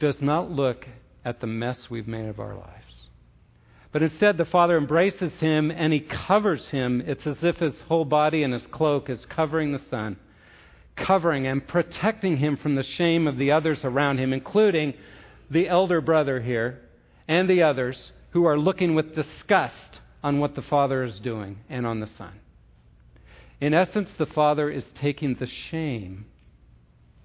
does 0.00 0.20
not 0.20 0.50
look 0.50 0.88
at 1.24 1.40
the 1.40 1.46
mess 1.46 1.88
we've 1.88 2.08
made 2.08 2.28
of 2.28 2.40
our 2.40 2.56
lives. 2.56 3.08
But 3.92 4.02
instead, 4.02 4.36
the 4.36 4.44
Father 4.44 4.76
embraces 4.76 5.32
him 5.34 5.70
and 5.70 5.92
he 5.92 6.00
covers 6.00 6.66
him. 6.66 7.00
It's 7.06 7.26
as 7.28 7.44
if 7.44 7.58
his 7.58 7.78
whole 7.86 8.04
body 8.04 8.42
and 8.42 8.52
his 8.52 8.66
cloak 8.72 9.08
is 9.08 9.24
covering 9.26 9.70
the 9.70 9.82
Son 9.88 10.16
covering 10.96 11.46
and 11.46 11.66
protecting 11.66 12.36
him 12.36 12.56
from 12.56 12.74
the 12.74 12.82
shame 12.82 13.26
of 13.26 13.36
the 13.38 13.52
others 13.52 13.80
around 13.84 14.18
him, 14.18 14.32
including 14.32 14.94
the 15.50 15.68
elder 15.68 16.00
brother 16.00 16.40
here 16.40 16.80
and 17.28 17.48
the 17.48 17.62
others 17.62 18.12
who 18.30 18.44
are 18.44 18.58
looking 18.58 18.94
with 18.94 19.14
disgust 19.14 20.00
on 20.22 20.38
what 20.38 20.54
the 20.54 20.62
Father 20.62 21.04
is 21.04 21.18
doing 21.20 21.58
and 21.68 21.86
on 21.86 22.00
the 22.00 22.06
Son. 22.18 22.32
In 23.64 23.72
essence, 23.72 24.10
the 24.18 24.26
Father 24.26 24.68
is 24.68 24.84
taking 25.00 25.36
the 25.36 25.46
shame 25.46 26.26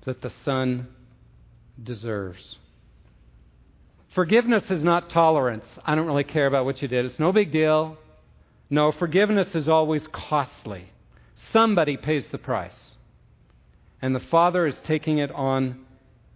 that 0.05 0.21
the 0.21 0.29
Son 0.45 0.87
deserves. 1.83 2.55
Forgiveness 4.15 4.63
is 4.71 4.81
not 4.81 5.09
tolerance. 5.09 5.65
I 5.83 5.95
don't 5.95 6.07
really 6.07 6.23
care 6.23 6.47
about 6.47 6.63
what 6.63 6.81
you 6.81 6.87
did. 6.87 7.03
It's 7.03 7.19
no 7.19 7.33
big 7.33 7.51
deal. 7.51 7.97
No, 8.69 8.93
forgiveness 8.93 9.53
is 9.53 9.67
always 9.67 10.07
costly. 10.13 10.89
Somebody 11.51 11.97
pays 11.97 12.23
the 12.31 12.37
price 12.37 12.95
and 14.01 14.15
the 14.15 14.21
Father 14.21 14.65
is 14.65 14.79
taking 14.85 15.17
it 15.17 15.31
on 15.31 15.85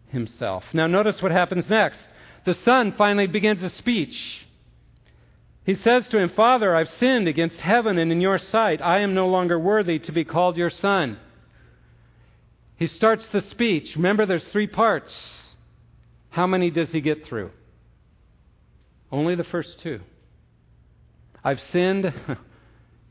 himself. 0.09 0.65
Now, 0.73 0.85
notice 0.85 1.21
what 1.21 1.31
happens 1.31 1.69
next. 1.69 2.01
The 2.43 2.55
Son 2.65 2.93
finally 2.97 3.27
begins 3.27 3.63
a 3.63 3.69
speech. 3.69 4.45
He 5.65 5.75
says 5.75 6.07
to 6.09 6.17
him, 6.17 6.29
Father, 6.29 6.75
I've 6.75 6.89
sinned 6.99 7.27
against 7.27 7.55
heaven 7.57 7.97
and 7.97 8.11
in 8.11 8.19
your 8.19 8.37
sight. 8.37 8.81
I 8.81 8.99
am 8.99 9.13
no 9.13 9.27
longer 9.27 9.57
worthy 9.57 9.99
to 9.99 10.11
be 10.11 10.25
called 10.25 10.57
your 10.57 10.69
son. 10.69 11.17
He 12.75 12.87
starts 12.87 13.25
the 13.31 13.41
speech. 13.41 13.95
Remember, 13.95 14.25
there's 14.25 14.43
three 14.51 14.67
parts. 14.67 15.13
How 16.29 16.47
many 16.47 16.69
does 16.69 16.89
he 16.89 16.99
get 16.99 17.25
through? 17.25 17.51
Only 19.11 19.35
the 19.35 19.43
first 19.45 19.79
two. 19.81 20.01
I've 21.43 21.61
sinned. 21.71 22.13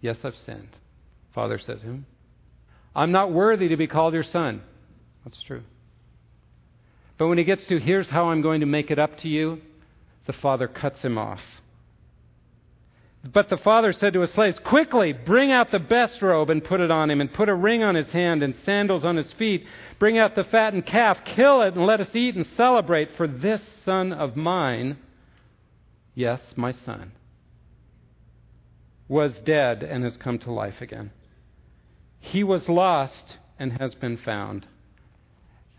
yes, 0.00 0.18
I've 0.24 0.36
sinned. 0.36 0.68
Father 1.34 1.58
says 1.58 1.80
to 1.80 1.86
him. 1.86 2.06
I'm 2.94 3.12
not 3.12 3.32
worthy 3.32 3.68
to 3.68 3.76
be 3.76 3.86
called 3.86 4.12
your 4.12 4.24
son. 4.24 4.62
That's 5.24 5.42
true. 5.42 5.62
But 7.16 7.28
when 7.28 7.38
he 7.38 7.44
gets 7.44 7.66
to, 7.68 7.78
here's 7.78 8.08
how 8.08 8.26
I'm 8.26 8.42
going 8.42 8.60
to 8.60 8.66
make 8.66 8.90
it 8.90 8.98
up 8.98 9.18
to 9.20 9.28
you, 9.28 9.60
the 10.26 10.32
father 10.34 10.68
cuts 10.68 11.00
him 11.00 11.16
off. 11.16 11.40
But 13.24 13.48
the 13.48 13.56
father 13.56 13.92
said 13.92 14.14
to 14.14 14.20
his 14.20 14.32
slaves, 14.32 14.58
Quickly, 14.64 15.12
bring 15.12 15.52
out 15.52 15.70
the 15.70 15.78
best 15.78 16.20
robe 16.20 16.50
and 16.50 16.64
put 16.64 16.80
it 16.80 16.90
on 16.90 17.08
him, 17.08 17.20
and 17.20 17.32
put 17.32 17.48
a 17.48 17.54
ring 17.54 17.82
on 17.82 17.94
his 17.94 18.10
hand 18.10 18.42
and 18.42 18.54
sandals 18.64 19.04
on 19.04 19.16
his 19.16 19.32
feet. 19.34 19.64
Bring 20.00 20.18
out 20.18 20.34
the 20.34 20.44
fattened 20.44 20.86
calf, 20.86 21.18
kill 21.24 21.62
it, 21.62 21.74
and 21.74 21.86
let 21.86 22.00
us 22.00 22.14
eat 22.14 22.34
and 22.34 22.46
celebrate. 22.56 23.16
For 23.16 23.28
this 23.28 23.60
son 23.84 24.12
of 24.12 24.34
mine, 24.34 24.98
yes, 26.16 26.40
my 26.56 26.72
son, 26.72 27.12
was 29.06 29.32
dead 29.44 29.84
and 29.84 30.02
has 30.02 30.16
come 30.16 30.40
to 30.40 30.50
life 30.50 30.80
again. 30.80 31.12
He 32.18 32.42
was 32.42 32.68
lost 32.68 33.36
and 33.56 33.72
has 33.78 33.94
been 33.94 34.16
found. 34.16 34.66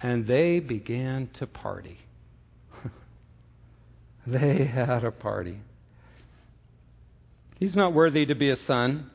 And 0.01 0.27
they 0.27 0.59
began 0.59 1.29
to 1.39 1.47
party. 1.47 1.99
they 4.27 4.65
had 4.65 5.03
a 5.03 5.11
party. 5.11 5.59
He's 7.63 7.77
not 7.77 7.93
worthy 7.93 8.25
to 8.25 8.35
be 8.35 8.49
a 8.49 8.57
son. 8.57 9.09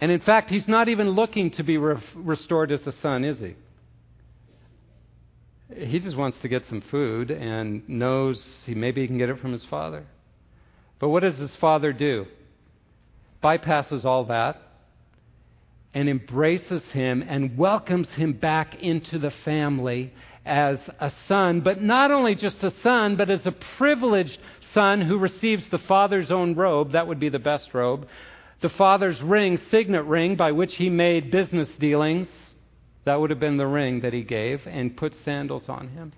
And 0.00 0.12
in 0.12 0.20
fact, 0.20 0.50
he's 0.50 0.68
not 0.68 0.88
even 0.88 1.10
looking 1.10 1.50
to 1.52 1.64
be 1.64 1.78
re- 1.78 2.00
restored 2.14 2.70
as 2.70 2.86
a 2.86 2.92
son, 2.92 3.24
is 3.24 3.40
he? 3.40 3.56
he 5.76 5.98
just 5.98 6.16
wants 6.16 6.38
to 6.42 6.48
get 6.48 6.62
some 6.68 6.80
food 6.92 7.32
and 7.32 7.88
knows 7.88 8.40
he 8.66 8.74
maybe 8.76 9.00
he 9.00 9.08
can 9.08 9.18
get 9.18 9.30
it 9.30 9.40
from 9.40 9.52
his 9.52 9.64
father. 9.64 10.06
But 11.00 11.08
what 11.08 11.24
does 11.24 11.38
his 11.38 11.56
father 11.56 11.92
do? 11.92 12.26
Bypasses 13.42 14.04
all 14.04 14.26
that 14.26 14.62
and 15.92 16.08
embraces 16.08 16.84
him 16.92 17.20
and 17.20 17.58
welcomes 17.58 18.08
him 18.10 18.34
back 18.34 18.76
into 18.80 19.18
the 19.18 19.32
family 19.44 20.12
as 20.46 20.78
a 21.00 21.12
son, 21.26 21.62
but 21.62 21.82
not 21.82 22.12
only 22.12 22.36
just 22.36 22.62
a 22.62 22.72
son, 22.80 23.16
but 23.16 23.28
as 23.28 23.44
a 23.44 23.54
privileged 23.76 24.38
son 24.74 25.00
who 25.00 25.18
receives 25.18 25.64
the 25.70 25.78
father's 25.78 26.30
own 26.30 26.54
robe. 26.54 26.92
That 26.92 27.06
would 27.06 27.20
be 27.20 27.28
the 27.28 27.38
best 27.38 27.74
robe. 27.74 28.06
The 28.62 28.68
father's 28.68 29.20
ring, 29.22 29.58
signet 29.70 30.04
ring, 30.04 30.36
by 30.36 30.52
which 30.52 30.74
he 30.74 30.90
made 30.90 31.30
business 31.30 31.68
dealings. 31.78 32.28
That 33.04 33.20
would 33.20 33.30
have 33.30 33.40
been 33.40 33.56
the 33.56 33.66
ring 33.66 34.00
that 34.00 34.12
he 34.12 34.22
gave, 34.22 34.60
and 34.66 34.96
put 34.96 35.14
sandals 35.24 35.68
on 35.68 35.88
him. 35.88 36.12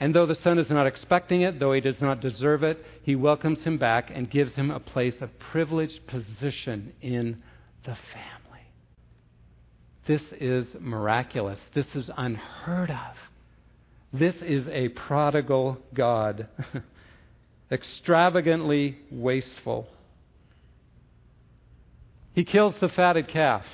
And 0.00 0.14
though 0.14 0.26
the 0.26 0.34
son 0.34 0.58
is 0.58 0.70
not 0.70 0.86
expecting 0.86 1.42
it, 1.42 1.60
though 1.60 1.72
he 1.72 1.80
does 1.80 2.00
not 2.00 2.20
deserve 2.20 2.62
it, 2.62 2.84
he 3.02 3.14
welcomes 3.14 3.60
him 3.60 3.78
back 3.78 4.10
and 4.12 4.30
gives 4.30 4.54
him 4.54 4.70
a 4.70 4.80
place 4.80 5.14
of 5.20 5.30
privileged 5.38 6.06
position 6.06 6.92
in 7.00 7.42
the 7.84 7.96
family. 8.12 8.34
This 10.06 10.22
is 10.38 10.66
miraculous. 10.80 11.58
This 11.74 11.86
is 11.94 12.10
unheard 12.16 12.90
of. 12.90 13.16
This 14.12 14.34
is 14.42 14.66
a 14.68 14.88
prodigal 14.90 15.78
God, 15.92 16.48
extravagantly 17.74 18.96
wasteful. 19.10 19.86
He 22.32 22.44
kills 22.44 22.74
the 22.80 22.88
fatted 22.88 23.28
calf. 23.28 23.64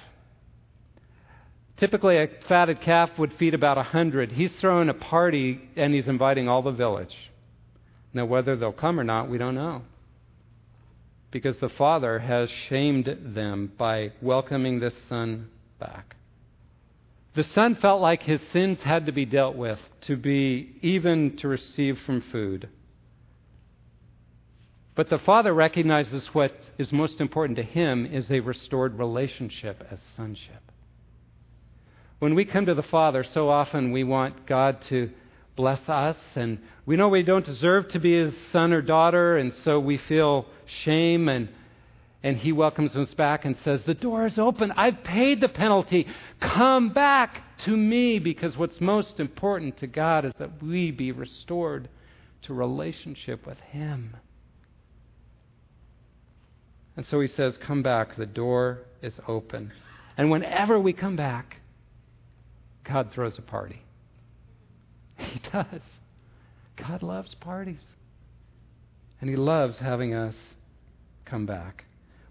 Typically, 1.76 2.16
a 2.18 2.28
fatted 2.48 2.80
calf 2.82 3.10
would 3.18 3.32
feed 3.38 3.54
about 3.54 3.78
a 3.78 3.82
hundred. 3.82 4.32
He's 4.32 4.50
throwing 4.60 4.88
a 4.88 4.94
party 4.94 5.60
and 5.76 5.94
he's 5.94 6.08
inviting 6.08 6.48
all 6.48 6.62
the 6.62 6.72
village. 6.72 7.14
Now, 8.12 8.24
whether 8.24 8.56
they'll 8.56 8.72
come 8.72 8.98
or 8.98 9.04
not, 9.04 9.30
we 9.30 9.38
don't 9.38 9.54
know. 9.54 9.82
Because 11.30 11.58
the 11.58 11.68
father 11.68 12.18
has 12.18 12.50
shamed 12.68 13.18
them 13.34 13.72
by 13.78 14.12
welcoming 14.20 14.80
this 14.80 14.94
son 15.08 15.48
back. 15.78 16.16
The 17.34 17.44
son 17.44 17.76
felt 17.76 18.02
like 18.02 18.24
his 18.24 18.40
sins 18.52 18.78
had 18.82 19.06
to 19.06 19.12
be 19.12 19.24
dealt 19.24 19.56
with 19.56 19.78
to 20.02 20.16
be 20.16 20.76
even 20.82 21.36
to 21.38 21.48
receive 21.48 21.98
from 22.04 22.22
food. 22.32 22.68
But 25.00 25.08
the 25.08 25.18
father 25.18 25.54
recognizes 25.54 26.26
what 26.34 26.52
is 26.76 26.92
most 26.92 27.22
important 27.22 27.56
to 27.56 27.62
him 27.62 28.04
is 28.04 28.30
a 28.30 28.40
restored 28.40 28.98
relationship 28.98 29.82
as 29.90 29.98
sonship. 30.14 30.60
When 32.18 32.34
we 32.34 32.44
come 32.44 32.66
to 32.66 32.74
the 32.74 32.82
Father, 32.82 33.24
so 33.24 33.48
often 33.48 33.92
we 33.92 34.04
want 34.04 34.46
God 34.46 34.82
to 34.90 35.08
bless 35.56 35.80
us, 35.88 36.18
and 36.34 36.58
we 36.84 36.96
know 36.96 37.08
we 37.08 37.22
don't 37.22 37.46
deserve 37.46 37.88
to 37.92 37.98
be 37.98 38.12
his 38.12 38.34
son 38.52 38.74
or 38.74 38.82
daughter, 38.82 39.38
and 39.38 39.54
so 39.54 39.80
we 39.80 39.96
feel 39.96 40.44
shame 40.66 41.30
and 41.30 41.48
and 42.22 42.36
he 42.36 42.52
welcomes 42.52 42.94
us 42.94 43.14
back 43.14 43.46
and 43.46 43.56
says, 43.64 43.82
The 43.84 43.94
door 43.94 44.26
is 44.26 44.38
open. 44.38 44.70
I've 44.72 45.02
paid 45.02 45.40
the 45.40 45.48
penalty. 45.48 46.08
Come 46.42 46.92
back 46.92 47.42
to 47.64 47.74
me 47.74 48.18
because 48.18 48.54
what's 48.58 48.82
most 48.82 49.18
important 49.18 49.78
to 49.78 49.86
God 49.86 50.26
is 50.26 50.34
that 50.38 50.62
we 50.62 50.90
be 50.90 51.10
restored 51.10 51.88
to 52.42 52.52
relationship 52.52 53.46
with 53.46 53.60
him. 53.60 54.18
And 57.00 57.06
so 57.06 57.18
he 57.18 57.28
says, 57.28 57.56
Come 57.66 57.82
back. 57.82 58.18
The 58.18 58.26
door 58.26 58.80
is 59.00 59.14
open. 59.26 59.72
And 60.18 60.30
whenever 60.30 60.78
we 60.78 60.92
come 60.92 61.16
back, 61.16 61.56
God 62.84 63.10
throws 63.14 63.38
a 63.38 63.40
party. 63.40 63.80
He 65.16 65.40
does. 65.50 65.80
God 66.76 67.02
loves 67.02 67.34
parties. 67.36 67.80
And 69.18 69.30
he 69.30 69.36
loves 69.36 69.78
having 69.78 70.12
us 70.12 70.34
come 71.24 71.46
back. 71.46 71.84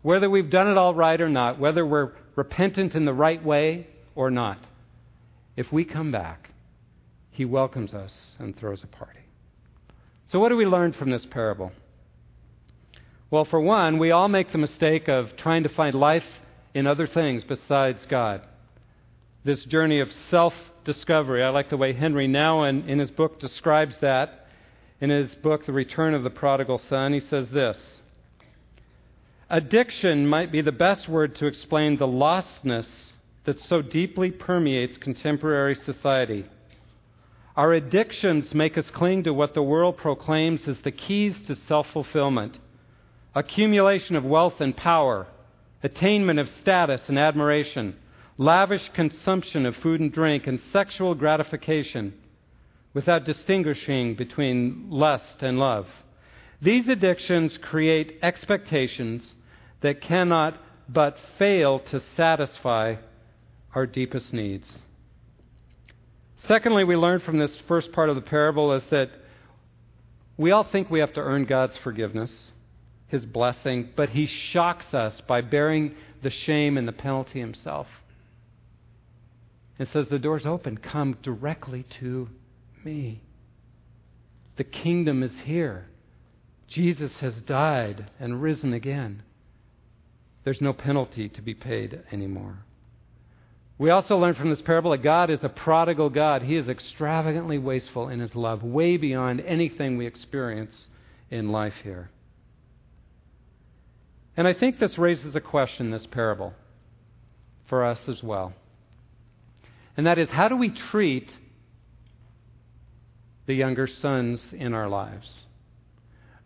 Whether 0.03 0.29
we've 0.29 0.51
done 0.51 0.67
it 0.69 0.77
all 0.77 0.93
right 0.93 1.19
or 1.19 1.29
not, 1.29 1.59
whether 1.59 1.83
we're 1.83 2.11
repentant 2.35 2.93
in 2.93 3.05
the 3.05 3.13
right 3.13 3.43
way 3.43 3.87
or 4.13 4.29
not, 4.29 4.59
if 5.57 5.71
we 5.71 5.83
come 5.83 6.11
back, 6.11 6.51
He 7.31 7.43
welcomes 7.43 7.91
us 7.95 8.13
and 8.37 8.55
throws 8.55 8.83
a 8.83 8.87
party. 8.87 9.21
So, 10.31 10.37
what 10.37 10.49
do 10.49 10.55
we 10.55 10.67
learn 10.67 10.93
from 10.93 11.09
this 11.09 11.25
parable? 11.25 11.71
Well, 13.31 13.45
for 13.45 13.61
one, 13.61 13.99
we 13.99 14.09
all 14.09 14.27
make 14.27 14.51
the 14.51 14.57
mistake 14.57 15.07
of 15.07 15.37
trying 15.37 15.61
to 15.61 15.69
find 15.69 15.93
life 15.93 16.25
in 16.73 16.87
other 16.87 17.05
things 17.05 17.43
besides 17.43 18.03
God. 18.09 18.41
This 19.43 19.63
journey 19.65 19.99
of 19.99 20.11
self 20.31 20.53
discovery. 20.83 21.43
I 21.43 21.49
like 21.49 21.69
the 21.69 21.77
way 21.77 21.93
Henri 21.93 22.27
Nouwen 22.27 22.87
in 22.87 22.97
his 22.97 23.11
book 23.11 23.39
describes 23.39 23.95
that. 24.01 24.47
In 24.99 25.11
his 25.11 25.35
book, 25.35 25.65
The 25.65 25.71
Return 25.71 26.15
of 26.15 26.23
the 26.23 26.31
Prodigal 26.31 26.79
Son, 26.79 27.13
he 27.13 27.19
says 27.19 27.47
this 27.49 27.77
Addiction 29.47 30.25
might 30.25 30.51
be 30.51 30.61
the 30.61 30.71
best 30.71 31.07
word 31.07 31.35
to 31.35 31.45
explain 31.45 31.97
the 31.97 32.07
lostness 32.07 33.13
that 33.45 33.61
so 33.61 33.83
deeply 33.83 34.31
permeates 34.31 34.97
contemporary 34.97 35.75
society. 35.75 36.45
Our 37.55 37.73
addictions 37.73 38.55
make 38.55 38.75
us 38.75 38.89
cling 38.89 39.23
to 39.25 39.33
what 39.35 39.53
the 39.53 39.61
world 39.61 39.97
proclaims 39.97 40.67
as 40.67 40.79
the 40.79 40.91
keys 40.91 41.39
to 41.43 41.55
self 41.55 41.85
fulfillment 41.93 42.57
accumulation 43.35 44.15
of 44.15 44.23
wealth 44.23 44.59
and 44.59 44.75
power, 44.75 45.27
attainment 45.83 46.39
of 46.39 46.49
status 46.61 47.01
and 47.07 47.17
admiration, 47.17 47.95
lavish 48.37 48.89
consumption 48.93 49.65
of 49.65 49.75
food 49.77 49.99
and 49.99 50.11
drink, 50.11 50.47
and 50.47 50.59
sexual 50.71 51.13
gratification 51.15 52.13
without 52.93 53.25
distinguishing 53.25 54.15
between 54.15 54.87
lust 54.89 55.41
and 55.41 55.59
love. 55.59 55.87
These 56.61 56.87
addictions 56.89 57.57
create 57.61 58.19
expectations 58.21 59.33
that 59.81 60.01
cannot 60.01 60.57
but 60.89 61.17
fail 61.37 61.79
to 61.91 62.01
satisfy 62.17 62.95
our 63.73 63.85
deepest 63.85 64.33
needs. 64.33 64.69
Secondly, 66.47 66.83
we 66.83 66.95
learn 66.95 67.19
from 67.19 67.37
this 67.37 67.55
first 67.67 67.91
part 67.91 68.09
of 68.09 68.15
the 68.15 68.21
parable 68.21 68.73
is 68.73 68.83
that 68.89 69.09
we 70.37 70.51
all 70.51 70.63
think 70.63 70.89
we 70.89 70.99
have 70.99 71.13
to 71.13 71.21
earn 71.21 71.45
God's 71.45 71.77
forgiveness, 71.77 72.31
His 73.09 73.25
blessing, 73.25 73.89
but 73.95 74.09
He 74.09 74.25
shocks 74.25 74.93
us 74.93 75.21
by 75.27 75.41
bearing 75.41 75.95
the 76.23 76.29
shame 76.29 76.77
and 76.77 76.87
the 76.87 76.93
penalty 76.93 77.39
Himself. 77.39 77.87
And 79.77 79.87
says, 79.89 80.07
The 80.09 80.19
door's 80.19 80.45
open. 80.45 80.77
Come 80.77 81.17
directly 81.21 81.85
to 81.99 82.29
me. 82.83 83.21
The 84.57 84.63
kingdom 84.63 85.23
is 85.23 85.31
here. 85.45 85.87
Jesus 86.67 87.13
has 87.21 87.33
died 87.45 88.09
and 88.19 88.41
risen 88.41 88.73
again. 88.73 89.23
There's 90.43 90.61
no 90.61 90.73
penalty 90.73 91.29
to 91.29 91.41
be 91.41 91.53
paid 91.53 92.01
anymore. 92.11 92.59
We 93.77 93.89
also 93.89 94.17
learn 94.17 94.35
from 94.35 94.49
this 94.49 94.61
parable 94.61 94.91
that 94.91 95.03
God 95.03 95.29
is 95.29 95.39
a 95.41 95.49
prodigal 95.49 96.09
God. 96.09 96.41
He 96.41 96.57
is 96.57 96.67
extravagantly 96.67 97.57
wasteful 97.57 98.09
in 98.09 98.19
his 98.19 98.35
love, 98.35 98.61
way 98.61 98.97
beyond 98.97 99.39
anything 99.41 99.97
we 99.97 100.05
experience 100.05 100.75
in 101.31 101.51
life 101.51 101.75
here. 101.83 102.09
And 104.39 104.47
I 104.47 104.53
think 104.53 104.79
this 104.79 104.97
raises 104.97 105.35
a 105.35 105.41
question, 105.41 105.91
this 105.91 106.07
parable, 106.09 106.53
for 107.67 107.83
us 107.83 107.99
as 108.07 108.23
well. 108.23 108.53
And 109.97 110.07
that 110.07 110.17
is 110.17 110.29
how 110.29 110.47
do 110.47 110.55
we 110.55 110.69
treat 110.69 111.29
the 113.47 113.53
younger 113.53 113.85
sons 113.85 114.41
in 114.53 114.73
our 114.73 114.87
lives? 114.87 115.29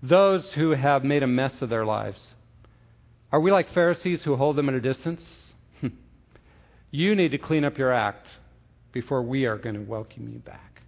Those 0.01 0.53
who 0.53 0.71
have 0.71 1.03
made 1.03 1.21
a 1.21 1.27
mess 1.27 1.61
of 1.61 1.69
their 1.69 1.85
lives 1.85 2.19
are 3.31 3.39
we 3.39 3.51
like 3.51 3.71
Pharisees 3.75 4.23
who 4.23 4.37
hold 4.37 4.55
them 4.55 4.69
at 4.69 4.75
a 4.75 4.81
distance? 4.81 5.21
you 6.89 7.13
need 7.13 7.29
to 7.29 7.37
clean 7.37 7.63
up 7.63 7.77
your 7.77 7.93
act 7.93 8.25
before 8.91 9.21
we 9.21 9.45
are 9.45 9.59
going 9.59 9.75
to 9.75 9.81
welcome 9.81 10.31
you 10.33 10.39
back. 10.39 10.81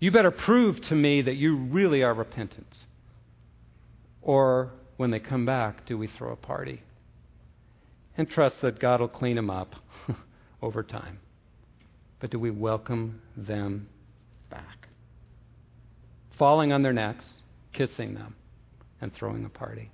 You 0.00 0.10
better 0.12 0.30
prove 0.30 0.80
to 0.88 0.94
me 0.94 1.20
that 1.20 1.36
you 1.36 1.56
really 1.58 2.02
are 2.02 2.14
repentant. 2.14 2.72
Or 4.22 4.72
when 4.96 5.10
they 5.10 5.20
come 5.20 5.46
back, 5.46 5.86
do 5.86 5.98
we 5.98 6.06
throw 6.06 6.32
a 6.32 6.36
party? 6.36 6.82
And 8.16 8.28
trust 8.28 8.56
that 8.62 8.80
God 8.80 9.00
will 9.00 9.08
clean 9.08 9.36
them 9.36 9.50
up 9.50 9.74
over 10.62 10.82
time. 10.82 11.18
But 12.20 12.30
do 12.30 12.38
we 12.38 12.50
welcome 12.50 13.20
them 13.36 13.88
back? 14.50 14.88
Falling 16.38 16.72
on 16.72 16.82
their 16.82 16.94
necks, 16.94 17.26
kissing 17.72 18.14
them, 18.14 18.34
and 19.00 19.12
throwing 19.14 19.44
a 19.44 19.50
party. 19.50 19.90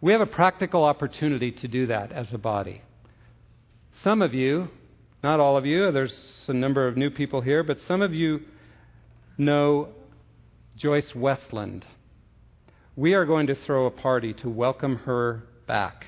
We 0.00 0.12
have 0.12 0.20
a 0.20 0.26
practical 0.26 0.84
opportunity 0.84 1.52
to 1.52 1.68
do 1.68 1.86
that 1.86 2.10
as 2.10 2.26
a 2.32 2.38
body. 2.38 2.82
Some 4.02 4.22
of 4.22 4.34
you, 4.34 4.68
not 5.22 5.38
all 5.38 5.56
of 5.56 5.66
you, 5.66 5.92
there's 5.92 6.14
a 6.48 6.52
number 6.52 6.88
of 6.88 6.96
new 6.96 7.10
people 7.10 7.40
here, 7.40 7.62
but 7.62 7.78
some 7.86 8.02
of 8.02 8.12
you 8.12 8.40
know 9.38 9.88
Joyce 10.76 11.14
Westland. 11.14 11.84
We 12.94 13.14
are 13.14 13.24
going 13.24 13.46
to 13.46 13.54
throw 13.54 13.86
a 13.86 13.90
party 13.90 14.34
to 14.34 14.50
welcome 14.50 14.96
her 15.06 15.44
back. 15.66 16.04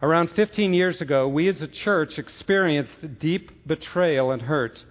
Around 0.00 0.30
15 0.30 0.72
years 0.72 1.02
ago, 1.02 1.28
we 1.28 1.50
as 1.50 1.60
a 1.60 1.68
church 1.68 2.18
experienced 2.18 3.20
deep 3.20 3.66
betrayal 3.66 4.30
and 4.32 4.40
hurt 4.40 4.82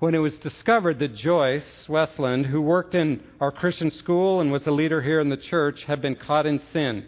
when 0.00 0.12
it 0.12 0.18
was 0.18 0.34
discovered 0.38 0.98
that 0.98 1.14
Joyce 1.14 1.88
Westland, 1.88 2.46
who 2.46 2.60
worked 2.60 2.96
in 2.96 3.22
our 3.40 3.52
Christian 3.52 3.92
school 3.92 4.40
and 4.40 4.50
was 4.50 4.66
a 4.66 4.72
leader 4.72 5.00
here 5.00 5.20
in 5.20 5.28
the 5.28 5.36
church, 5.36 5.84
had 5.84 6.02
been 6.02 6.16
caught 6.16 6.46
in 6.46 6.60
sin. 6.72 7.06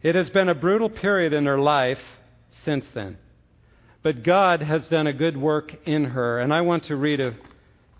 It 0.00 0.14
has 0.14 0.30
been 0.30 0.48
a 0.48 0.54
brutal 0.54 0.90
period 0.90 1.32
in 1.32 1.46
her 1.46 1.58
life 1.58 1.98
since 2.64 2.84
then. 2.94 3.18
But 4.04 4.22
God 4.22 4.62
has 4.62 4.86
done 4.86 5.08
a 5.08 5.12
good 5.12 5.36
work 5.36 5.74
in 5.84 6.04
her, 6.04 6.38
and 6.38 6.54
I 6.54 6.60
want 6.60 6.84
to 6.84 6.94
read 6.94 7.18
a, 7.18 7.34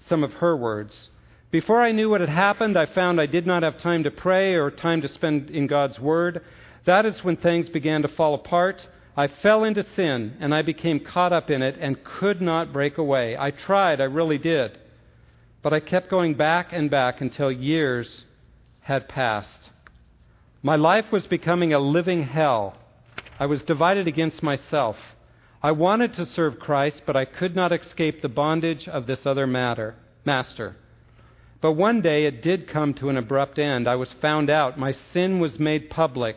some 0.08 0.22
of 0.22 0.34
her 0.34 0.56
words. 0.56 1.08
Before 1.50 1.82
I 1.82 1.92
knew 1.92 2.10
what 2.10 2.20
had 2.20 2.28
happened, 2.28 2.76
I 2.76 2.84
found 2.84 3.18
I 3.18 3.26
did 3.26 3.46
not 3.46 3.62
have 3.62 3.78
time 3.78 4.04
to 4.04 4.10
pray 4.10 4.54
or 4.54 4.70
time 4.70 5.00
to 5.00 5.08
spend 5.08 5.48
in 5.48 5.66
God's 5.66 5.98
Word. 5.98 6.42
That 6.84 7.06
is 7.06 7.24
when 7.24 7.36
things 7.36 7.70
began 7.70 8.02
to 8.02 8.08
fall 8.08 8.34
apart. 8.34 8.86
I 9.16 9.28
fell 9.28 9.64
into 9.64 9.82
sin 9.96 10.36
and 10.40 10.54
I 10.54 10.60
became 10.60 11.00
caught 11.00 11.32
up 11.32 11.48
in 11.48 11.62
it 11.62 11.76
and 11.80 12.04
could 12.04 12.42
not 12.42 12.72
break 12.72 12.98
away. 12.98 13.34
I 13.38 13.50
tried, 13.50 13.98
I 14.00 14.04
really 14.04 14.36
did. 14.36 14.78
But 15.62 15.72
I 15.72 15.80
kept 15.80 16.10
going 16.10 16.34
back 16.34 16.68
and 16.72 16.90
back 16.90 17.22
until 17.22 17.50
years 17.50 18.24
had 18.80 19.08
passed. 19.08 19.70
My 20.62 20.76
life 20.76 21.10
was 21.10 21.26
becoming 21.26 21.72
a 21.72 21.78
living 21.78 22.24
hell. 22.24 22.76
I 23.40 23.46
was 23.46 23.62
divided 23.62 24.06
against 24.06 24.42
myself. 24.42 24.96
I 25.62 25.72
wanted 25.72 26.14
to 26.14 26.26
serve 26.26 26.58
Christ, 26.58 27.02
but 27.06 27.16
I 27.16 27.24
could 27.24 27.56
not 27.56 27.72
escape 27.72 28.20
the 28.20 28.28
bondage 28.28 28.86
of 28.86 29.06
this 29.06 29.24
other 29.24 29.46
matter, 29.46 29.96
master. 30.26 30.76
But 31.60 31.72
one 31.72 32.02
day 32.02 32.24
it 32.26 32.42
did 32.42 32.68
come 32.68 32.94
to 32.94 33.08
an 33.08 33.16
abrupt 33.16 33.58
end. 33.58 33.88
I 33.88 33.96
was 33.96 34.12
found 34.20 34.48
out. 34.48 34.78
My 34.78 34.92
sin 35.12 35.40
was 35.40 35.58
made 35.58 35.90
public. 35.90 36.36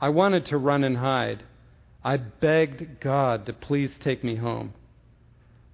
I 0.00 0.08
wanted 0.10 0.46
to 0.46 0.58
run 0.58 0.84
and 0.84 0.96
hide. 0.96 1.42
I 2.04 2.16
begged 2.16 3.00
God 3.00 3.46
to 3.46 3.52
please 3.52 3.92
take 4.02 4.22
me 4.24 4.36
home. 4.36 4.74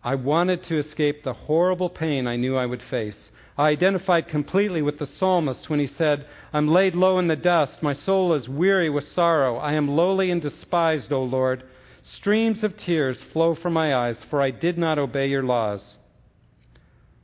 I 0.03 0.15
wanted 0.15 0.65
to 0.65 0.79
escape 0.79 1.23
the 1.23 1.33
horrible 1.33 1.91
pain 1.91 2.27
I 2.27 2.37
knew 2.37 2.57
I 2.57 2.67
would 2.67 2.83
face. 2.83 3.31
I 3.59 3.69
identified 3.69 4.29
completely 4.29 4.83
with 4.83 4.99
the 4.99 5.07
psalmist 5.07 5.69
when 5.69 5.81
he 5.81 5.87
said, 5.87 6.27
I'm 6.53 6.69
laid 6.69 6.95
low 6.95 7.19
in 7.19 7.29
the 7.29 7.37
dust. 7.37 7.83
My 7.83 7.95
soul 7.95 8.35
is 8.35 8.49
weary 8.49 8.91
with 8.91 9.09
sorrow. 9.09 9.57
I 9.57 9.73
am 9.75 9.89
lowly 9.89 10.31
and 10.31 10.43
despised, 10.43 11.13
O 11.13 11.23
Lord. 11.23 11.65
Streams 12.03 12.63
of 12.63 12.77
tears 12.77 13.19
flow 13.33 13.55
from 13.55 13.73
my 13.73 13.95
eyes, 13.95 14.17
for 14.31 14.41
I 14.41 14.51
did 14.51 14.79
not 14.79 14.99
obey 14.99 15.29
your 15.29 15.43
laws. 15.43 15.97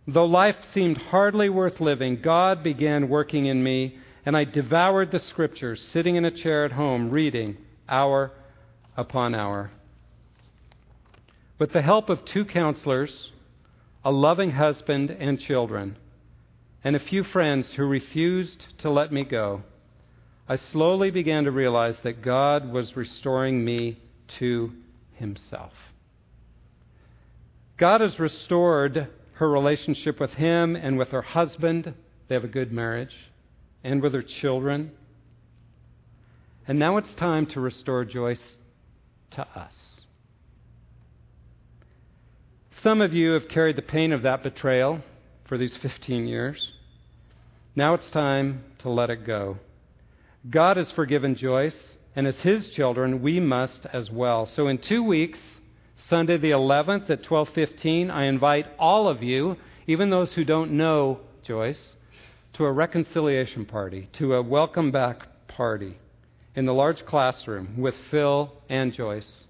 Though 0.06 0.26
life 0.26 0.56
seemed 0.74 0.98
hardly 0.98 1.48
worth 1.48 1.80
living, 1.80 2.20
God 2.22 2.62
began 2.62 3.08
working 3.08 3.46
in 3.46 3.62
me 3.62 3.98
and 4.24 4.36
I 4.36 4.44
devoured 4.44 5.10
the 5.10 5.20
scriptures, 5.20 5.80
sitting 5.92 6.16
in 6.16 6.24
a 6.24 6.30
chair 6.30 6.64
at 6.64 6.72
home, 6.72 7.10
reading 7.10 7.56
hour 7.88 8.30
upon 8.96 9.34
hour. 9.34 9.72
With 11.58 11.72
the 11.72 11.82
help 11.82 12.08
of 12.08 12.24
two 12.24 12.44
counselors, 12.44 13.30
a 14.04 14.10
loving 14.10 14.52
husband 14.52 15.10
and 15.10 15.40
children, 15.40 15.96
and 16.84 16.96
a 16.96 17.00
few 17.00 17.24
friends 17.24 17.66
who 17.76 17.84
refused 17.84 18.64
to 18.78 18.90
let 18.90 19.12
me 19.12 19.24
go, 19.24 19.62
I 20.48 20.56
slowly 20.56 21.10
began 21.10 21.44
to 21.44 21.50
realize 21.50 21.96
that 22.02 22.22
God 22.22 22.72
was 22.72 22.96
restoring 22.96 23.64
me 23.64 23.98
to 24.38 24.72
Himself. 25.14 25.72
God 27.76 28.00
has 28.00 28.18
restored 28.18 29.08
her 29.34 29.50
relationship 29.50 30.20
with 30.20 30.32
Him 30.32 30.76
and 30.76 30.98
with 30.98 31.08
her 31.08 31.22
husband. 31.22 31.94
They 32.28 32.34
have 32.34 32.44
a 32.44 32.48
good 32.48 32.72
marriage 32.72 33.14
and 33.84 34.02
with 34.02 34.14
her 34.14 34.22
children. 34.22 34.92
And 36.68 36.78
now 36.78 36.96
it's 36.96 37.14
time 37.14 37.46
to 37.46 37.60
restore 37.60 38.04
Joyce 38.04 38.56
to 39.32 39.42
us. 39.42 39.74
Some 42.82 43.00
of 43.00 43.12
you 43.12 43.32
have 43.32 43.48
carried 43.48 43.76
the 43.76 43.82
pain 43.82 44.12
of 44.12 44.22
that 44.22 44.42
betrayal 44.42 45.00
for 45.48 45.58
these 45.58 45.76
15 45.76 46.26
years. 46.26 46.72
Now 47.74 47.94
it's 47.94 48.10
time 48.10 48.64
to 48.80 48.90
let 48.90 49.10
it 49.10 49.26
go. 49.26 49.58
God 50.50 50.76
has 50.76 50.90
forgiven 50.90 51.36
Joyce, 51.36 51.94
and 52.14 52.26
as 52.26 52.36
his 52.36 52.68
children, 52.70 53.22
we 53.22 53.40
must 53.40 53.86
as 53.92 54.10
well. 54.10 54.46
So 54.46 54.68
in 54.68 54.78
2 54.78 55.02
weeks, 55.02 55.38
Sunday 56.08 56.36
the 56.36 56.50
11th 56.50 57.10
at 57.10 57.22
12:15, 57.22 58.10
I 58.10 58.24
invite 58.24 58.66
all 58.78 59.08
of 59.08 59.22
you, 59.22 59.56
even 59.86 60.10
those 60.10 60.32
who 60.34 60.44
don't 60.44 60.72
know 60.72 61.20
Joyce, 61.44 61.94
to 62.54 62.64
a 62.64 62.72
reconciliation 62.72 63.64
party, 63.64 64.08
to 64.14 64.34
a 64.34 64.42
welcome 64.42 64.90
back 64.90 65.28
party 65.48 65.96
in 66.54 66.66
the 66.66 66.74
large 66.74 67.04
classroom 67.06 67.78
with 67.78 67.94
Phil 68.10 68.52
and 68.68 68.92
Joyce. 68.92 69.44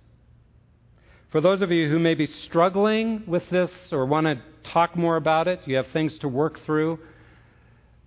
For 1.30 1.40
those 1.40 1.62
of 1.62 1.70
you 1.70 1.88
who 1.88 1.98
may 1.98 2.14
be 2.14 2.26
struggling 2.26 3.22
with 3.26 3.48
this 3.48 3.70
or 3.90 4.04
want 4.04 4.26
to 4.26 4.38
talk 4.70 4.94
more 4.96 5.16
about 5.16 5.48
it, 5.48 5.60
you 5.64 5.76
have 5.76 5.86
things 5.88 6.18
to 6.18 6.28
work 6.28 6.60
through. 6.60 6.98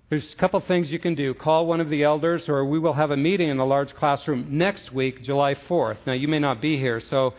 There's 0.10 0.32
a 0.32 0.36
couple 0.36 0.60
things 0.60 0.92
you 0.92 1.00
can 1.00 1.16
do. 1.16 1.34
Call 1.34 1.66
one 1.66 1.82
of 1.82 1.90
the 1.90 2.04
elders, 2.04 2.48
or 2.48 2.64
we 2.64 2.78
will 2.78 2.94
have 2.94 3.10
a 3.10 3.18
meeting 3.18 3.50
in 3.50 3.58
the 3.58 3.66
large 3.66 3.94
classroom 3.96 4.46
next 4.52 4.94
week, 4.94 5.24
July 5.24 5.56
4th. 5.56 5.98
Now, 6.06 6.14
you 6.14 6.28
may 6.28 6.38
not 6.38 6.62
be 6.62 6.78
here, 6.78 7.02
so 7.02 7.34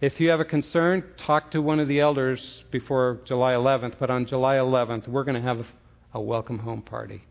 if 0.00 0.20
you 0.20 0.28
have 0.28 0.40
a 0.40 0.44
concern, 0.44 1.04
talk 1.26 1.50
to 1.52 1.62
one 1.62 1.80
of 1.80 1.88
the 1.88 2.00
elders 2.00 2.62
before 2.70 3.20
July 3.26 3.52
11th. 3.52 3.94
But 3.98 4.10
on 4.10 4.26
July 4.26 4.56
11th, 4.56 5.08
we're 5.08 5.24
going 5.24 5.40
to 5.40 5.46
have 5.46 5.64
a 6.12 6.20
welcome 6.20 6.58
home 6.58 6.82
party 6.82 7.24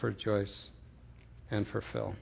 for 0.00 0.12
Joyce 0.12 0.68
and 1.50 1.66
for 1.66 1.82
Phil. 1.92 2.14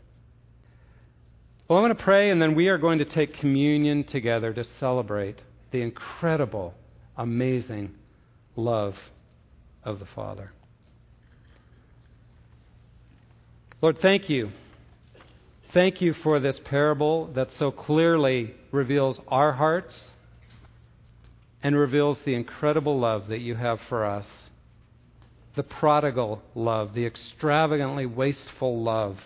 Well, 1.69 1.79
I'm 1.79 1.85
going 1.85 1.97
to 1.97 2.03
pray, 2.03 2.31
and 2.31 2.41
then 2.41 2.55
we 2.55 2.69
are 2.69 2.79
going 2.79 3.01
to 3.01 3.05
take 3.05 3.35
communion 3.39 4.05
together 4.05 4.53
to 4.55 4.65
celebrate 4.79 5.41
the 5.73 5.83
incredible, 5.83 6.75
amazing 7.17 7.93
love 8.55 8.95
of 9.85 9.99
the 9.99 10.07
Father. 10.15 10.53
Lord, 13.83 13.99
thank 14.01 14.31
you. 14.31 14.51
Thank 15.77 16.01
you 16.01 16.15
for 16.23 16.41
this 16.41 16.59
parable 16.65 17.27
that 17.35 17.53
so 17.59 17.71
clearly 17.71 18.55
reveals 18.73 19.21
our 19.29 19.53
hearts 19.53 19.95
and 21.63 21.77
reveals 21.77 22.19
the 22.25 22.33
incredible 22.35 22.99
love 22.99 23.29
that 23.29 23.41
you 23.41 23.57
have 23.57 23.79
for 23.91 24.07
us 24.07 24.25
the 25.55 25.63
prodigal 25.63 26.41
love, 26.55 26.95
the 26.95 27.05
extravagantly 27.05 28.07
wasteful 28.07 28.83
love, 28.83 29.19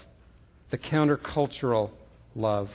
the 0.72 0.78
countercultural 0.78 1.92
love. 2.34 2.68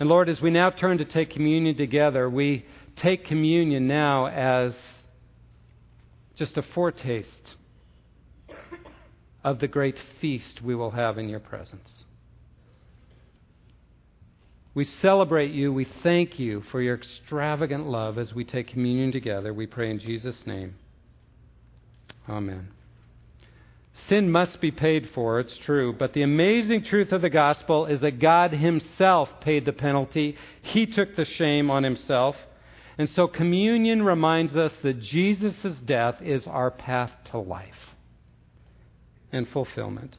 And 0.00 0.08
Lord, 0.08 0.30
as 0.30 0.40
we 0.40 0.48
now 0.48 0.70
turn 0.70 0.96
to 0.96 1.04
take 1.04 1.28
communion 1.28 1.76
together, 1.76 2.30
we 2.30 2.64
take 2.96 3.26
communion 3.26 3.86
now 3.86 4.24
as 4.24 4.74
just 6.34 6.56
a 6.56 6.62
foretaste 6.62 7.56
of 9.44 9.58
the 9.58 9.68
great 9.68 9.96
feast 10.18 10.62
we 10.62 10.74
will 10.74 10.92
have 10.92 11.18
in 11.18 11.28
your 11.28 11.40
presence. 11.40 12.04
We 14.78 14.84
celebrate 14.84 15.50
you. 15.50 15.72
We 15.72 15.88
thank 16.04 16.38
you 16.38 16.62
for 16.70 16.80
your 16.80 16.94
extravagant 16.94 17.88
love 17.88 18.16
as 18.16 18.32
we 18.32 18.44
take 18.44 18.68
communion 18.68 19.10
together. 19.10 19.52
We 19.52 19.66
pray 19.66 19.90
in 19.90 19.98
Jesus' 19.98 20.46
name. 20.46 20.76
Amen. 22.28 22.68
Sin 24.08 24.30
must 24.30 24.60
be 24.60 24.70
paid 24.70 25.10
for, 25.12 25.40
it's 25.40 25.58
true, 25.64 25.92
but 25.98 26.12
the 26.12 26.22
amazing 26.22 26.84
truth 26.84 27.10
of 27.10 27.22
the 27.22 27.28
gospel 27.28 27.86
is 27.86 28.00
that 28.02 28.20
God 28.20 28.52
Himself 28.52 29.28
paid 29.40 29.64
the 29.64 29.72
penalty. 29.72 30.36
He 30.62 30.86
took 30.86 31.16
the 31.16 31.24
shame 31.24 31.72
on 31.72 31.82
Himself. 31.82 32.36
And 32.98 33.10
so 33.10 33.26
communion 33.26 34.04
reminds 34.04 34.54
us 34.54 34.70
that 34.84 35.00
Jesus' 35.00 35.80
death 35.84 36.22
is 36.22 36.46
our 36.46 36.70
path 36.70 37.10
to 37.32 37.40
life 37.40 37.96
and 39.32 39.48
fulfillment. 39.48 40.16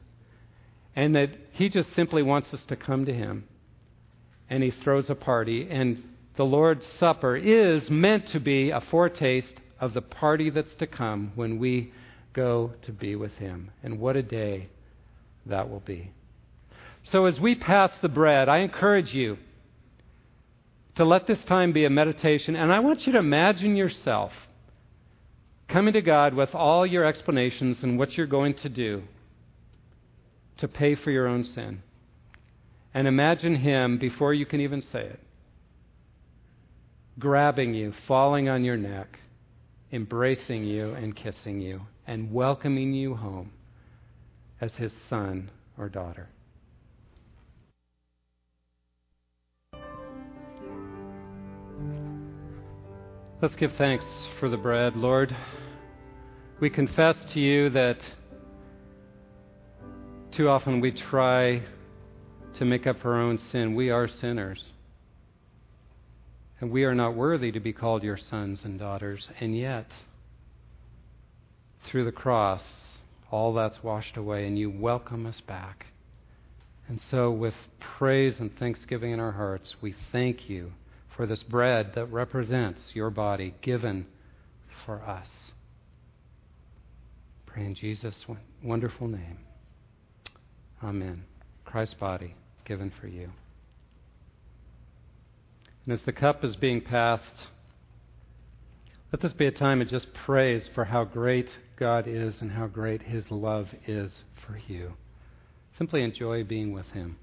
And 0.94 1.16
that 1.16 1.30
He 1.52 1.70
just 1.70 1.94
simply 1.94 2.22
wants 2.22 2.52
us 2.52 2.60
to 2.68 2.76
come 2.76 3.06
to 3.06 3.14
Him. 3.14 3.44
And 4.50 4.62
He 4.62 4.70
throws 4.70 5.08
a 5.08 5.14
party. 5.14 5.66
And 5.70 6.02
the 6.36 6.44
Lord's 6.44 6.86
Supper 6.98 7.36
is 7.36 7.88
meant 7.88 8.26
to 8.28 8.40
be 8.40 8.70
a 8.70 8.80
foretaste 8.80 9.54
of 9.80 9.94
the 9.94 10.02
party 10.02 10.50
that's 10.50 10.74
to 10.76 10.86
come 10.86 11.32
when 11.34 11.58
we 11.58 11.92
go 12.34 12.72
to 12.82 12.92
be 12.92 13.16
with 13.16 13.32
Him. 13.36 13.70
And 13.82 13.98
what 13.98 14.16
a 14.16 14.22
day 14.22 14.68
that 15.46 15.70
will 15.70 15.80
be. 15.80 16.12
So, 17.04 17.24
as 17.24 17.40
we 17.40 17.54
pass 17.54 17.90
the 18.02 18.08
bread, 18.08 18.48
I 18.48 18.58
encourage 18.58 19.14
you 19.14 19.38
to 20.96 21.04
let 21.04 21.26
this 21.26 21.42
time 21.44 21.72
be 21.72 21.84
a 21.84 21.90
meditation. 21.90 22.54
And 22.56 22.72
I 22.72 22.80
want 22.80 23.06
you 23.06 23.12
to 23.12 23.18
imagine 23.18 23.74
yourself 23.74 24.32
coming 25.68 25.94
to 25.94 26.02
God 26.02 26.34
with 26.34 26.54
all 26.54 26.86
your 26.86 27.04
explanations 27.04 27.82
and 27.82 27.98
what 27.98 28.16
you're 28.16 28.26
going 28.26 28.54
to 28.54 28.68
do 28.68 29.02
to 30.58 30.68
pay 30.68 30.94
for 30.94 31.10
your 31.10 31.26
own 31.26 31.44
sin. 31.44 31.82
And 32.92 33.06
imagine 33.06 33.56
Him 33.56 33.98
before 33.98 34.34
you 34.34 34.46
can 34.46 34.60
even 34.60 34.82
say 34.82 35.02
it, 35.02 35.20
grabbing 37.18 37.74
you, 37.74 37.92
falling 38.08 38.48
on 38.48 38.64
your 38.64 38.76
neck, 38.76 39.18
embracing 39.92 40.64
you, 40.64 40.92
and 40.94 41.14
kissing 41.14 41.60
you 41.60 41.82
and 42.10 42.32
welcoming 42.32 42.92
you 42.92 43.14
home 43.14 43.52
as 44.60 44.72
his 44.74 44.92
son 45.08 45.48
or 45.78 45.88
daughter. 45.88 46.28
Let's 53.40 53.54
give 53.54 53.72
thanks 53.78 54.04
for 54.40 54.48
the 54.48 54.56
bread, 54.56 54.96
Lord. 54.96 55.34
We 56.60 56.68
confess 56.68 57.16
to 57.32 57.38
you 57.38 57.70
that 57.70 57.98
too 60.32 60.48
often 60.48 60.80
we 60.80 60.90
try 60.90 61.62
to 62.60 62.66
make 62.66 62.86
up 62.86 63.00
for 63.00 63.14
our 63.14 63.22
own 63.22 63.40
sin. 63.50 63.74
We 63.74 63.88
are 63.88 64.06
sinners. 64.06 64.62
And 66.60 66.70
we 66.70 66.84
are 66.84 66.94
not 66.94 67.16
worthy 67.16 67.50
to 67.52 67.58
be 67.58 67.72
called 67.72 68.02
your 68.02 68.18
sons 68.18 68.60
and 68.64 68.78
daughters. 68.78 69.26
And 69.40 69.56
yet, 69.56 69.86
through 71.86 72.04
the 72.04 72.12
cross, 72.12 72.60
all 73.30 73.54
that's 73.54 73.82
washed 73.82 74.18
away, 74.18 74.46
and 74.46 74.58
you 74.58 74.70
welcome 74.70 75.24
us 75.24 75.40
back. 75.40 75.86
And 76.86 77.00
so, 77.10 77.30
with 77.30 77.54
praise 77.98 78.38
and 78.38 78.54
thanksgiving 78.58 79.12
in 79.12 79.20
our 79.20 79.32
hearts, 79.32 79.76
we 79.80 79.94
thank 80.12 80.50
you 80.50 80.72
for 81.16 81.24
this 81.26 81.42
bread 81.42 81.92
that 81.94 82.12
represents 82.12 82.82
your 82.92 83.08
body 83.08 83.54
given 83.62 84.04
for 84.84 85.00
us. 85.00 85.28
Pray 87.46 87.64
in 87.64 87.74
Jesus' 87.74 88.26
wonderful 88.62 89.08
name. 89.08 89.38
Amen. 90.84 91.24
Christ's 91.64 91.94
body 91.94 92.34
given 92.70 92.92
for 93.00 93.08
you. 93.08 93.28
And 95.84 95.92
as 95.92 95.98
the 96.06 96.12
cup 96.12 96.44
is 96.44 96.54
being 96.54 96.80
passed, 96.80 97.48
let 99.12 99.20
this 99.20 99.32
be 99.32 99.46
a 99.46 99.50
time 99.50 99.80
of 99.80 99.88
just 99.88 100.06
praise 100.14 100.70
for 100.72 100.84
how 100.84 101.02
great 101.02 101.48
God 101.76 102.06
is 102.06 102.34
and 102.40 102.52
how 102.52 102.68
great 102.68 103.02
His 103.02 103.24
love 103.28 103.66
is 103.88 104.12
for 104.46 104.60
you. 104.68 104.92
Simply 105.78 106.04
enjoy 106.04 106.44
being 106.44 106.72
with 106.72 106.86
Him. 106.92 107.16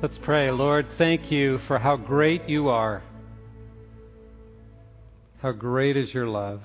Let's 0.00 0.16
pray. 0.22 0.50
Lord, 0.50 0.86
thank 0.96 1.30
you 1.30 1.58
for 1.68 1.78
how 1.78 1.96
great 1.96 2.48
you 2.48 2.68
are. 2.68 3.02
How 5.38 5.52
great 5.52 5.96
is 5.96 6.12
your 6.14 6.26
love. 6.26 6.62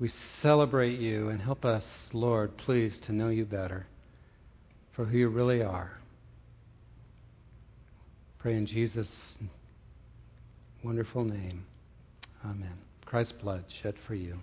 We 0.00 0.10
celebrate 0.40 0.98
you 0.98 1.28
and 1.28 1.40
help 1.40 1.64
us, 1.64 1.84
Lord, 2.12 2.56
please, 2.58 2.98
to 3.06 3.12
know 3.12 3.28
you 3.28 3.44
better 3.44 3.86
for 4.96 5.04
who 5.04 5.16
you 5.16 5.28
really 5.28 5.62
are. 5.62 5.92
Pray 8.38 8.56
in 8.56 8.66
Jesus' 8.66 9.06
wonderful 10.82 11.24
name. 11.24 11.64
Amen. 12.44 12.74
Christ's 13.04 13.34
blood 13.40 13.64
shed 13.82 13.94
for 14.06 14.16
you. 14.16 14.40